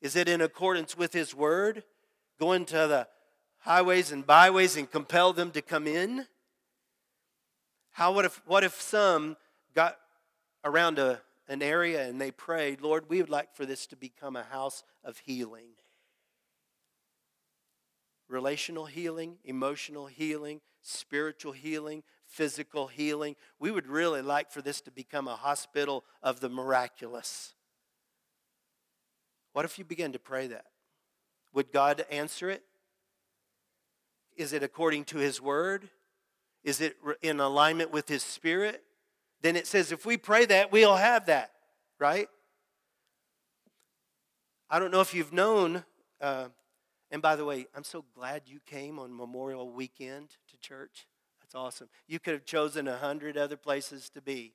Is 0.00 0.16
it 0.16 0.28
in 0.28 0.40
accordance 0.40 0.96
with 0.96 1.12
His 1.12 1.34
word? 1.34 1.84
Go 2.38 2.52
into 2.52 2.74
the 2.74 3.08
highways 3.58 4.12
and 4.12 4.26
byways 4.26 4.76
and 4.76 4.90
compel 4.90 5.32
them 5.32 5.50
to 5.52 5.62
come 5.62 5.86
in? 5.86 6.26
How 7.92 8.12
what 8.12 8.24
if 8.24 8.42
what 8.46 8.64
if 8.64 8.80
some 8.80 9.36
got 9.74 9.96
around 10.64 10.98
a, 10.98 11.20
an 11.48 11.62
area 11.62 12.06
and 12.08 12.20
they 12.20 12.30
prayed, 12.30 12.80
Lord, 12.80 13.08
we 13.08 13.20
would 13.20 13.30
like 13.30 13.54
for 13.54 13.66
this 13.66 13.86
to 13.88 13.96
become 13.96 14.36
a 14.36 14.42
house 14.42 14.82
of 15.04 15.18
healing 15.18 15.74
relational 18.28 18.86
healing, 18.86 19.36
emotional 19.44 20.06
healing, 20.06 20.60
spiritual 20.80 21.52
healing, 21.52 22.02
physical 22.26 22.88
healing. 22.88 23.36
We 23.60 23.70
would 23.70 23.86
really 23.86 24.22
like 24.22 24.50
for 24.50 24.62
this 24.62 24.80
to 24.82 24.90
become 24.90 25.28
a 25.28 25.36
hospital 25.36 26.04
of 26.22 26.40
the 26.40 26.48
miraculous. 26.48 27.54
What 29.54 29.64
if 29.64 29.78
you 29.78 29.84
begin 29.84 30.12
to 30.12 30.18
pray 30.18 30.48
that? 30.48 30.66
Would 31.54 31.72
God 31.72 32.04
answer 32.10 32.50
it? 32.50 32.64
Is 34.36 34.52
it 34.52 34.64
according 34.64 35.04
to 35.06 35.18
His 35.18 35.40
word? 35.40 35.88
Is 36.64 36.80
it 36.80 36.96
in 37.22 37.38
alignment 37.38 37.92
with 37.92 38.08
His 38.08 38.24
spirit? 38.24 38.82
Then 39.42 39.54
it 39.54 39.68
says 39.68 39.92
if 39.92 40.04
we 40.04 40.16
pray 40.16 40.44
that, 40.46 40.72
we'll 40.72 40.96
have 40.96 41.26
that, 41.26 41.52
right? 42.00 42.28
I 44.68 44.80
don't 44.80 44.90
know 44.90 45.00
if 45.00 45.14
you've 45.14 45.32
known. 45.32 45.84
Uh, 46.20 46.48
and 47.12 47.22
by 47.22 47.36
the 47.36 47.44
way, 47.44 47.66
I'm 47.76 47.84
so 47.84 48.04
glad 48.12 48.42
you 48.46 48.58
came 48.66 48.98
on 48.98 49.16
Memorial 49.16 49.70
Weekend 49.70 50.30
to 50.50 50.56
church. 50.56 51.06
That's 51.40 51.54
awesome. 51.54 51.88
You 52.08 52.18
could 52.18 52.32
have 52.32 52.44
chosen 52.44 52.88
a 52.88 52.96
hundred 52.96 53.36
other 53.36 53.56
places 53.56 54.10
to 54.10 54.20
be, 54.20 54.54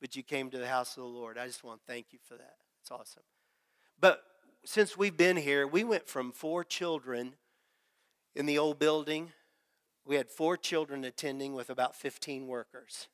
but 0.00 0.14
you 0.14 0.22
came 0.22 0.50
to 0.50 0.58
the 0.58 0.68
house 0.68 0.96
of 0.96 1.02
the 1.02 1.08
Lord. 1.08 1.36
I 1.36 1.48
just 1.48 1.64
want 1.64 1.80
to 1.80 1.92
thank 1.92 2.12
you 2.12 2.20
for 2.28 2.36
that. 2.36 2.58
It's 2.80 2.92
awesome. 2.92 3.24
But 3.98 4.22
since 4.66 4.96
we've 4.96 5.16
been 5.16 5.36
here, 5.36 5.66
we 5.66 5.84
went 5.84 6.08
from 6.08 6.32
four 6.32 6.64
children 6.64 7.34
in 8.34 8.46
the 8.46 8.58
old 8.58 8.78
building. 8.78 9.32
We 10.04 10.16
had 10.16 10.28
four 10.28 10.56
children 10.56 11.04
attending 11.04 11.54
with 11.54 11.70
about 11.70 11.94
15 11.94 12.46
workers. 12.46 13.08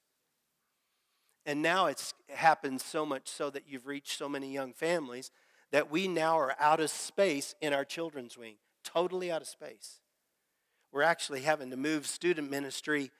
And 1.45 1.61
now 1.61 1.87
it's 1.87 2.15
happened 2.29 2.81
so 2.81 3.05
much 3.05 3.29
so 3.29 3.51
that 3.51 3.65
you've 3.69 3.87
reached 3.87 4.17
so 4.17 4.29
many 4.29 4.53
young 4.53 4.73
families 4.73 5.31
that 5.73 5.91
we 5.91 6.09
now 6.09 6.39
are 6.39 6.57
out 6.59 6.81
of 6.81 6.91
space 6.91 7.55
in 7.61 7.73
our 7.73 7.85
children's 7.85 8.39
wing 8.39 8.57
totally 8.85 9.31
out 9.31 9.43
of 9.43 9.49
space. 9.49 10.01
We're 10.91 11.03
actually 11.03 11.43
having 11.43 11.71
to 11.71 11.77
move 11.77 12.07
student 12.07 12.51
ministry 12.51 13.11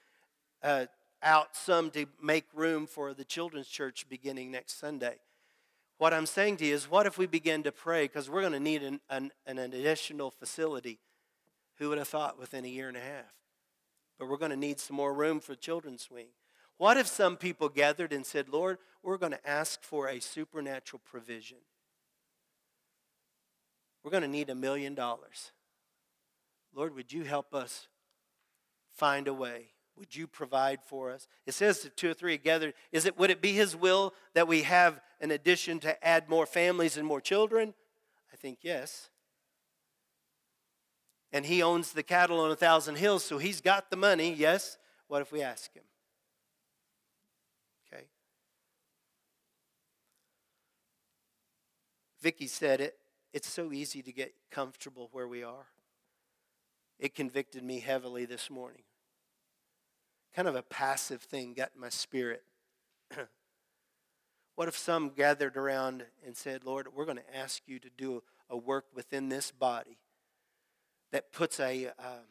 uh, 0.61 0.87
out 1.21 1.55
some 1.55 1.89
to 1.91 2.05
make 2.21 2.45
room 2.53 2.85
for 2.85 3.13
the 3.13 3.25
children's 3.25 3.67
church 3.67 4.07
beginning 4.09 4.51
next 4.51 4.79
Sunday. 4.79 5.17
What 5.97 6.13
I'm 6.13 6.25
saying 6.25 6.57
to 6.57 6.65
you 6.65 6.73
is, 6.73 6.89
what 6.89 7.05
if 7.05 7.17
we 7.17 7.27
begin 7.27 7.63
to 7.63 7.71
pray? 7.71 8.03
Because 8.03 8.29
we're 8.29 8.41
going 8.41 8.53
to 8.53 8.59
need 8.59 8.83
an, 8.83 8.99
an, 9.09 9.31
an 9.45 9.57
additional 9.57 10.31
facility. 10.31 10.99
Who 11.77 11.89
would 11.89 11.97
have 11.97 12.07
thought 12.07 12.39
within 12.39 12.65
a 12.65 12.69
year 12.69 12.87
and 12.87 12.97
a 12.97 13.01
half? 13.01 13.33
But 14.19 14.29
we're 14.29 14.37
going 14.37 14.51
to 14.51 14.57
need 14.57 14.79
some 14.79 14.95
more 14.95 15.13
room 15.13 15.39
for 15.39 15.55
children's 15.55 16.09
wing. 16.11 16.27
What 16.77 16.97
if 16.97 17.07
some 17.07 17.37
people 17.37 17.69
gathered 17.69 18.11
and 18.13 18.25
said, 18.25 18.49
Lord, 18.49 18.77
we're 19.01 19.17
going 19.17 19.31
to 19.31 19.49
ask 19.49 19.83
for 19.83 20.07
a 20.07 20.19
supernatural 20.19 21.01
provision? 21.05 21.57
We're 24.03 24.11
going 24.11 24.23
to 24.23 24.29
need 24.29 24.49
a 24.49 24.55
million 24.55 24.95
dollars. 24.95 25.51
Lord, 26.75 26.95
would 26.95 27.13
you 27.13 27.23
help 27.23 27.53
us 27.53 27.87
find 28.91 29.27
a 29.27 29.33
way? 29.33 29.72
Would 29.97 30.15
you 30.15 30.27
provide 30.27 30.79
for 30.83 31.11
us? 31.11 31.27
It 31.45 31.53
says 31.53 31.89
two 31.95 32.11
or 32.11 32.13
three 32.13 32.37
together. 32.37 32.73
Is 32.91 33.05
it 33.05 33.17
would 33.17 33.29
it 33.29 33.41
be 33.41 33.53
his 33.53 33.75
will 33.75 34.13
that 34.33 34.47
we 34.47 34.63
have 34.63 34.99
an 35.21 35.31
addition 35.31 35.79
to 35.81 36.05
add 36.05 36.29
more 36.29 36.45
families 36.45 36.97
and 36.97 37.05
more 37.05 37.21
children? 37.21 37.73
I 38.31 38.35
think 38.35 38.59
yes. 38.61 39.09
And 41.31 41.45
he 41.45 41.61
owns 41.61 41.91
the 41.91 42.03
cattle 42.03 42.39
on 42.39 42.51
a 42.51 42.55
thousand 42.55 42.95
hills, 42.95 43.23
so 43.23 43.37
he's 43.37 43.61
got 43.61 43.89
the 43.89 43.97
money, 43.97 44.33
yes. 44.33 44.77
What 45.07 45.21
if 45.21 45.31
we 45.31 45.41
ask 45.41 45.73
him? 45.73 45.83
Okay. 47.87 48.05
Vicky 52.21 52.47
said 52.47 52.81
it. 52.81 52.97
It's 53.33 53.49
so 53.49 53.71
easy 53.71 54.01
to 54.03 54.11
get 54.11 54.33
comfortable 54.51 55.09
where 55.11 55.27
we 55.27 55.43
are. 55.43 55.67
It 56.99 57.15
convicted 57.15 57.63
me 57.63 57.79
heavily 57.79 58.25
this 58.25 58.49
morning. 58.49 58.83
Kind 60.35 60.47
of 60.47 60.55
a 60.55 60.63
passive 60.63 61.21
thing 61.21 61.53
got 61.53 61.71
in 61.75 61.81
my 61.81 61.89
spirit. 61.89 62.43
what 64.55 64.67
if 64.67 64.75
some 64.75 65.09
gathered 65.09 65.57
around 65.57 66.05
and 66.25 66.35
said, 66.35 66.63
Lord, 66.63 66.87
we're 66.95 67.05
going 67.05 67.17
to 67.17 67.37
ask 67.37 67.61
you 67.67 67.77
to 67.79 67.89
do 67.95 68.23
a 68.49 68.57
work 68.57 68.85
within 68.95 69.29
this 69.29 69.51
body 69.51 69.97
that 71.11 71.31
puts 71.31 71.59
a 71.59 71.87
uh, 71.99 72.23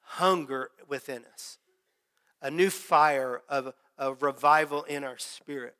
hunger 0.00 0.70
within 0.88 1.24
us, 1.32 1.58
a 2.42 2.50
new 2.50 2.70
fire 2.70 3.42
of, 3.48 3.72
of 3.96 4.22
revival 4.22 4.82
in 4.82 5.04
our 5.04 5.18
spirit? 5.18 5.76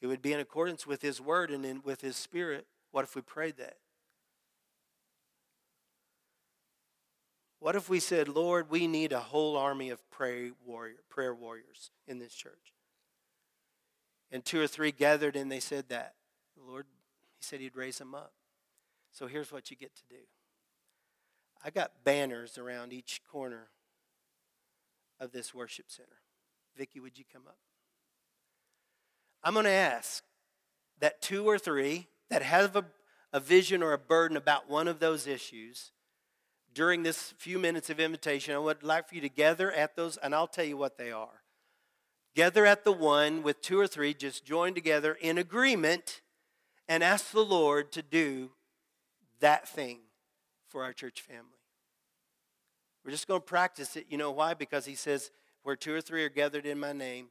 It 0.00 0.06
would 0.06 0.22
be 0.22 0.32
in 0.32 0.40
accordance 0.40 0.86
with 0.86 1.02
His 1.02 1.20
Word 1.20 1.50
and 1.50 1.66
in, 1.66 1.82
with 1.84 2.02
His 2.02 2.16
Spirit. 2.16 2.66
What 2.92 3.02
if 3.02 3.16
we 3.16 3.22
prayed 3.22 3.56
that? 3.56 3.78
What 7.58 7.76
if 7.76 7.88
we 7.88 8.00
said, 8.00 8.28
Lord, 8.28 8.70
we 8.70 8.86
need 8.86 9.12
a 9.12 9.20
whole 9.20 9.56
army 9.56 9.90
of 9.90 10.08
pray 10.10 10.52
warrior, 10.64 10.96
prayer 11.08 11.34
warriors 11.34 11.90
in 12.06 12.18
this 12.18 12.34
church? 12.34 12.74
And 14.30 14.44
two 14.44 14.60
or 14.60 14.66
three 14.66 14.92
gathered 14.92 15.36
and 15.36 15.50
they 15.50 15.60
said 15.60 15.88
that. 15.88 16.14
The 16.56 16.62
Lord, 16.62 16.86
He 17.38 17.44
said 17.44 17.60
He'd 17.60 17.76
raise 17.76 17.98
them 17.98 18.14
up. 18.14 18.32
So 19.12 19.26
here's 19.26 19.50
what 19.50 19.70
you 19.70 19.76
get 19.76 19.94
to 19.96 20.02
do 20.10 20.20
I 21.64 21.70
got 21.70 22.04
banners 22.04 22.58
around 22.58 22.92
each 22.92 23.22
corner 23.30 23.68
of 25.18 25.32
this 25.32 25.54
worship 25.54 25.86
center. 25.88 26.20
Vicki, 26.76 27.00
would 27.00 27.18
you 27.18 27.24
come 27.32 27.42
up? 27.46 27.56
I'm 29.42 29.54
going 29.54 29.64
to 29.64 29.70
ask 29.70 30.22
that 31.00 31.22
two 31.22 31.48
or 31.48 31.58
three 31.58 32.08
that 32.28 32.42
have 32.42 32.76
a, 32.76 32.84
a 33.32 33.40
vision 33.40 33.82
or 33.82 33.92
a 33.92 33.98
burden 33.98 34.36
about 34.36 34.68
one 34.68 34.88
of 34.88 34.98
those 34.98 35.26
issues 35.26 35.92
during 36.76 37.02
this 37.02 37.32
few 37.38 37.58
minutes 37.58 37.88
of 37.88 37.98
invitation, 37.98 38.54
I 38.54 38.58
would 38.58 38.82
like 38.82 39.08
for 39.08 39.14
you 39.14 39.22
to 39.22 39.30
gather 39.30 39.72
at 39.72 39.96
those, 39.96 40.18
and 40.18 40.34
I'll 40.34 40.46
tell 40.46 40.66
you 40.66 40.76
what 40.76 40.98
they 40.98 41.10
are. 41.10 41.42
Gather 42.34 42.66
at 42.66 42.84
the 42.84 42.92
one 42.92 43.42
with 43.42 43.62
two 43.62 43.80
or 43.80 43.86
three, 43.86 44.12
just 44.12 44.44
join 44.44 44.74
together 44.74 45.16
in 45.18 45.38
agreement 45.38 46.20
and 46.86 47.02
ask 47.02 47.30
the 47.32 47.40
Lord 47.40 47.92
to 47.92 48.02
do 48.02 48.50
that 49.40 49.66
thing 49.66 50.00
for 50.68 50.84
our 50.84 50.92
church 50.92 51.22
family. 51.22 51.44
We're 53.02 53.12
just 53.12 53.26
going 53.26 53.40
to 53.40 53.46
practice 53.46 53.96
it. 53.96 54.04
You 54.10 54.18
know 54.18 54.30
why? 54.30 54.52
Because 54.52 54.84
he 54.84 54.96
says, 54.96 55.30
where 55.62 55.76
two 55.76 55.94
or 55.94 56.02
three 56.02 56.24
are 56.24 56.28
gathered 56.28 56.66
in 56.66 56.78
my 56.78 56.92
name, 56.92 57.28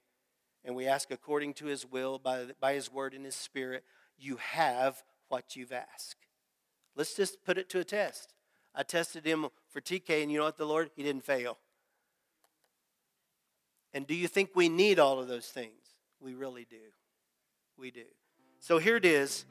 and 0.64 0.76
we 0.76 0.88
ask 0.88 1.12
according 1.12 1.54
to 1.56 1.68
his 1.68 1.86
will, 1.86 2.18
by, 2.18 2.46
by 2.60 2.74
his 2.74 2.92
word 2.92 3.14
and 3.14 3.24
his 3.24 3.36
spirit, 3.36 3.84
you 4.18 4.38
have 4.38 5.04
what 5.28 5.56
you've 5.56 5.72
asked. 5.72 6.26
Let's 6.96 7.16
just 7.16 7.44
put 7.46 7.60
it 7.60 7.70
to 7.70 7.80
a 7.80 7.84
test. 7.84 8.35
I 8.76 8.84
tested 8.84 9.26
him 9.26 9.48
for 9.70 9.80
TK, 9.80 10.22
and 10.22 10.32
you 10.32 10.40
know 10.40 10.46
what, 10.46 10.58
the 10.58 10.66
Lord? 10.66 10.90
He 10.96 11.04
didn't 11.04 11.24
fail. 11.24 11.58
And 13.94 14.06
do 14.06 14.14
you 14.14 14.28
think 14.28 14.50
we 14.54 14.68
need 14.68 15.00
all 15.00 15.20
of 15.20 15.28
those 15.28 15.48
things? 15.48 15.72
We 16.20 16.34
really 16.34 16.68
do. 16.70 16.76
We 17.78 17.92
do. 17.92 18.04
So 18.60 18.78
here 18.78 18.98
it 18.98 19.06
is. 19.06 19.46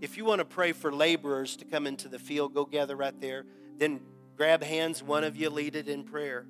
If 0.00 0.16
you 0.16 0.24
want 0.24 0.38
to 0.38 0.44
pray 0.44 0.72
for 0.72 0.92
laborers 0.92 1.56
to 1.56 1.64
come 1.64 1.86
into 1.86 2.08
the 2.08 2.18
field, 2.18 2.54
go 2.54 2.64
gather 2.64 2.94
right 2.94 3.20
there. 3.20 3.44
Then 3.78 4.00
grab 4.36 4.62
hands, 4.62 5.02
one 5.02 5.24
of 5.24 5.36
you 5.36 5.50
lead 5.50 5.74
it 5.74 5.88
in 5.88 6.04
prayer. 6.04 6.46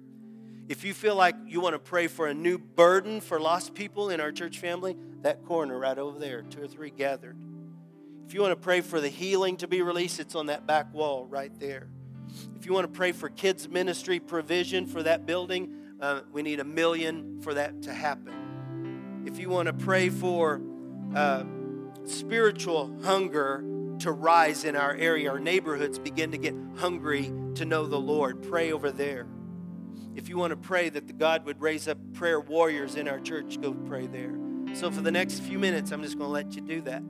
If 0.69 0.85
you 0.85 0.93
feel 0.93 1.17
like 1.17 1.35
you 1.47 1.63
want 1.63 1.75
to 1.75 1.79
pray 1.79 2.09
for 2.09 2.27
a 2.27 2.35
new 2.35 2.59
burden 2.59 3.23
for 3.23 3.41
lost 3.41 3.75
people 3.75 4.11
in 4.11 4.21
our 4.21 4.31
church 4.31 4.59
family, 4.59 4.97
that 5.23 5.47
corner 5.47 5.79
right 5.79 5.97
over 5.97 6.19
there, 6.19 6.43
two 6.43 6.65
or 6.65 6.67
three 6.67 6.91
gathered. 6.91 7.37
If 8.27 8.35
you 8.35 8.43
want 8.43 8.53
to 8.53 8.63
pray 8.63 8.83
for 8.83 9.01
the 9.01 9.09
healing 9.09 9.57
to 9.59 9.67
be 9.67 9.81
released, 9.81 10.21
it's 10.21 10.35
on 10.35 10.47
that 10.47 10.67
back 10.67 10.93
wall 10.93 11.25
right 11.25 11.53
there. 11.59 11.89
If 12.57 12.67
you 12.67 12.73
want 12.73 12.93
to 12.93 12.97
pray 12.97 13.13
for 13.13 13.29
kids' 13.29 13.69
ministry 13.69 14.21
provision 14.21 14.87
for 14.87 15.03
that 15.03 15.27
building, 15.27 15.75
uh, 16.01 16.21
we 16.33 16.43
need 16.43 16.61
a 16.61 16.65
million 16.65 17.41
for 17.43 17.55
that 17.55 17.83
to 17.83 17.93
happen. 17.93 19.25
If 19.27 19.39
you 19.39 19.49
want 19.49 19.67
to 19.67 19.73
pray 19.73 20.09
for 20.09 20.61
uh, 21.15 21.45
spiritual 22.05 22.97
hunger 23.03 23.65
to 24.01 24.13
rise 24.13 24.65
in 24.65 24.77
our 24.77 24.95
area, 24.95 25.31
our 25.31 25.41
neighborhoods 25.41 25.99
begin 25.99 26.31
to 26.31 26.39
get 26.39 26.55
hungry 26.77 27.33
to 27.57 27.65
know 27.65 27.87
the 27.87 27.99
Lord, 27.99 28.43
pray 28.43 28.73
over 28.73 28.91
there. 28.91 29.27
If 30.15 30.29
you 30.29 30.37
want 30.37 30.51
to 30.51 30.57
pray 30.57 30.89
that 30.89 31.07
the 31.07 31.13
God 31.13 31.45
would 31.45 31.61
raise 31.61 31.87
up 31.89 31.99
prayer 32.13 32.41
warriors 32.41 32.97
in 32.97 33.09
our 33.09 33.21
church, 33.21 33.61
go 33.61 33.73
pray 33.73 34.07
there. 34.07 34.35
So, 34.75 34.91
for 34.91 35.01
the 35.01 35.11
next 35.11 35.41
few 35.41 35.59
minutes, 35.59 35.93
I'm 35.93 36.03
just 36.03 36.19
going 36.19 36.29
to 36.29 36.33
let 36.33 36.55
you 36.55 36.61
do 36.61 36.81
that. 36.83 37.03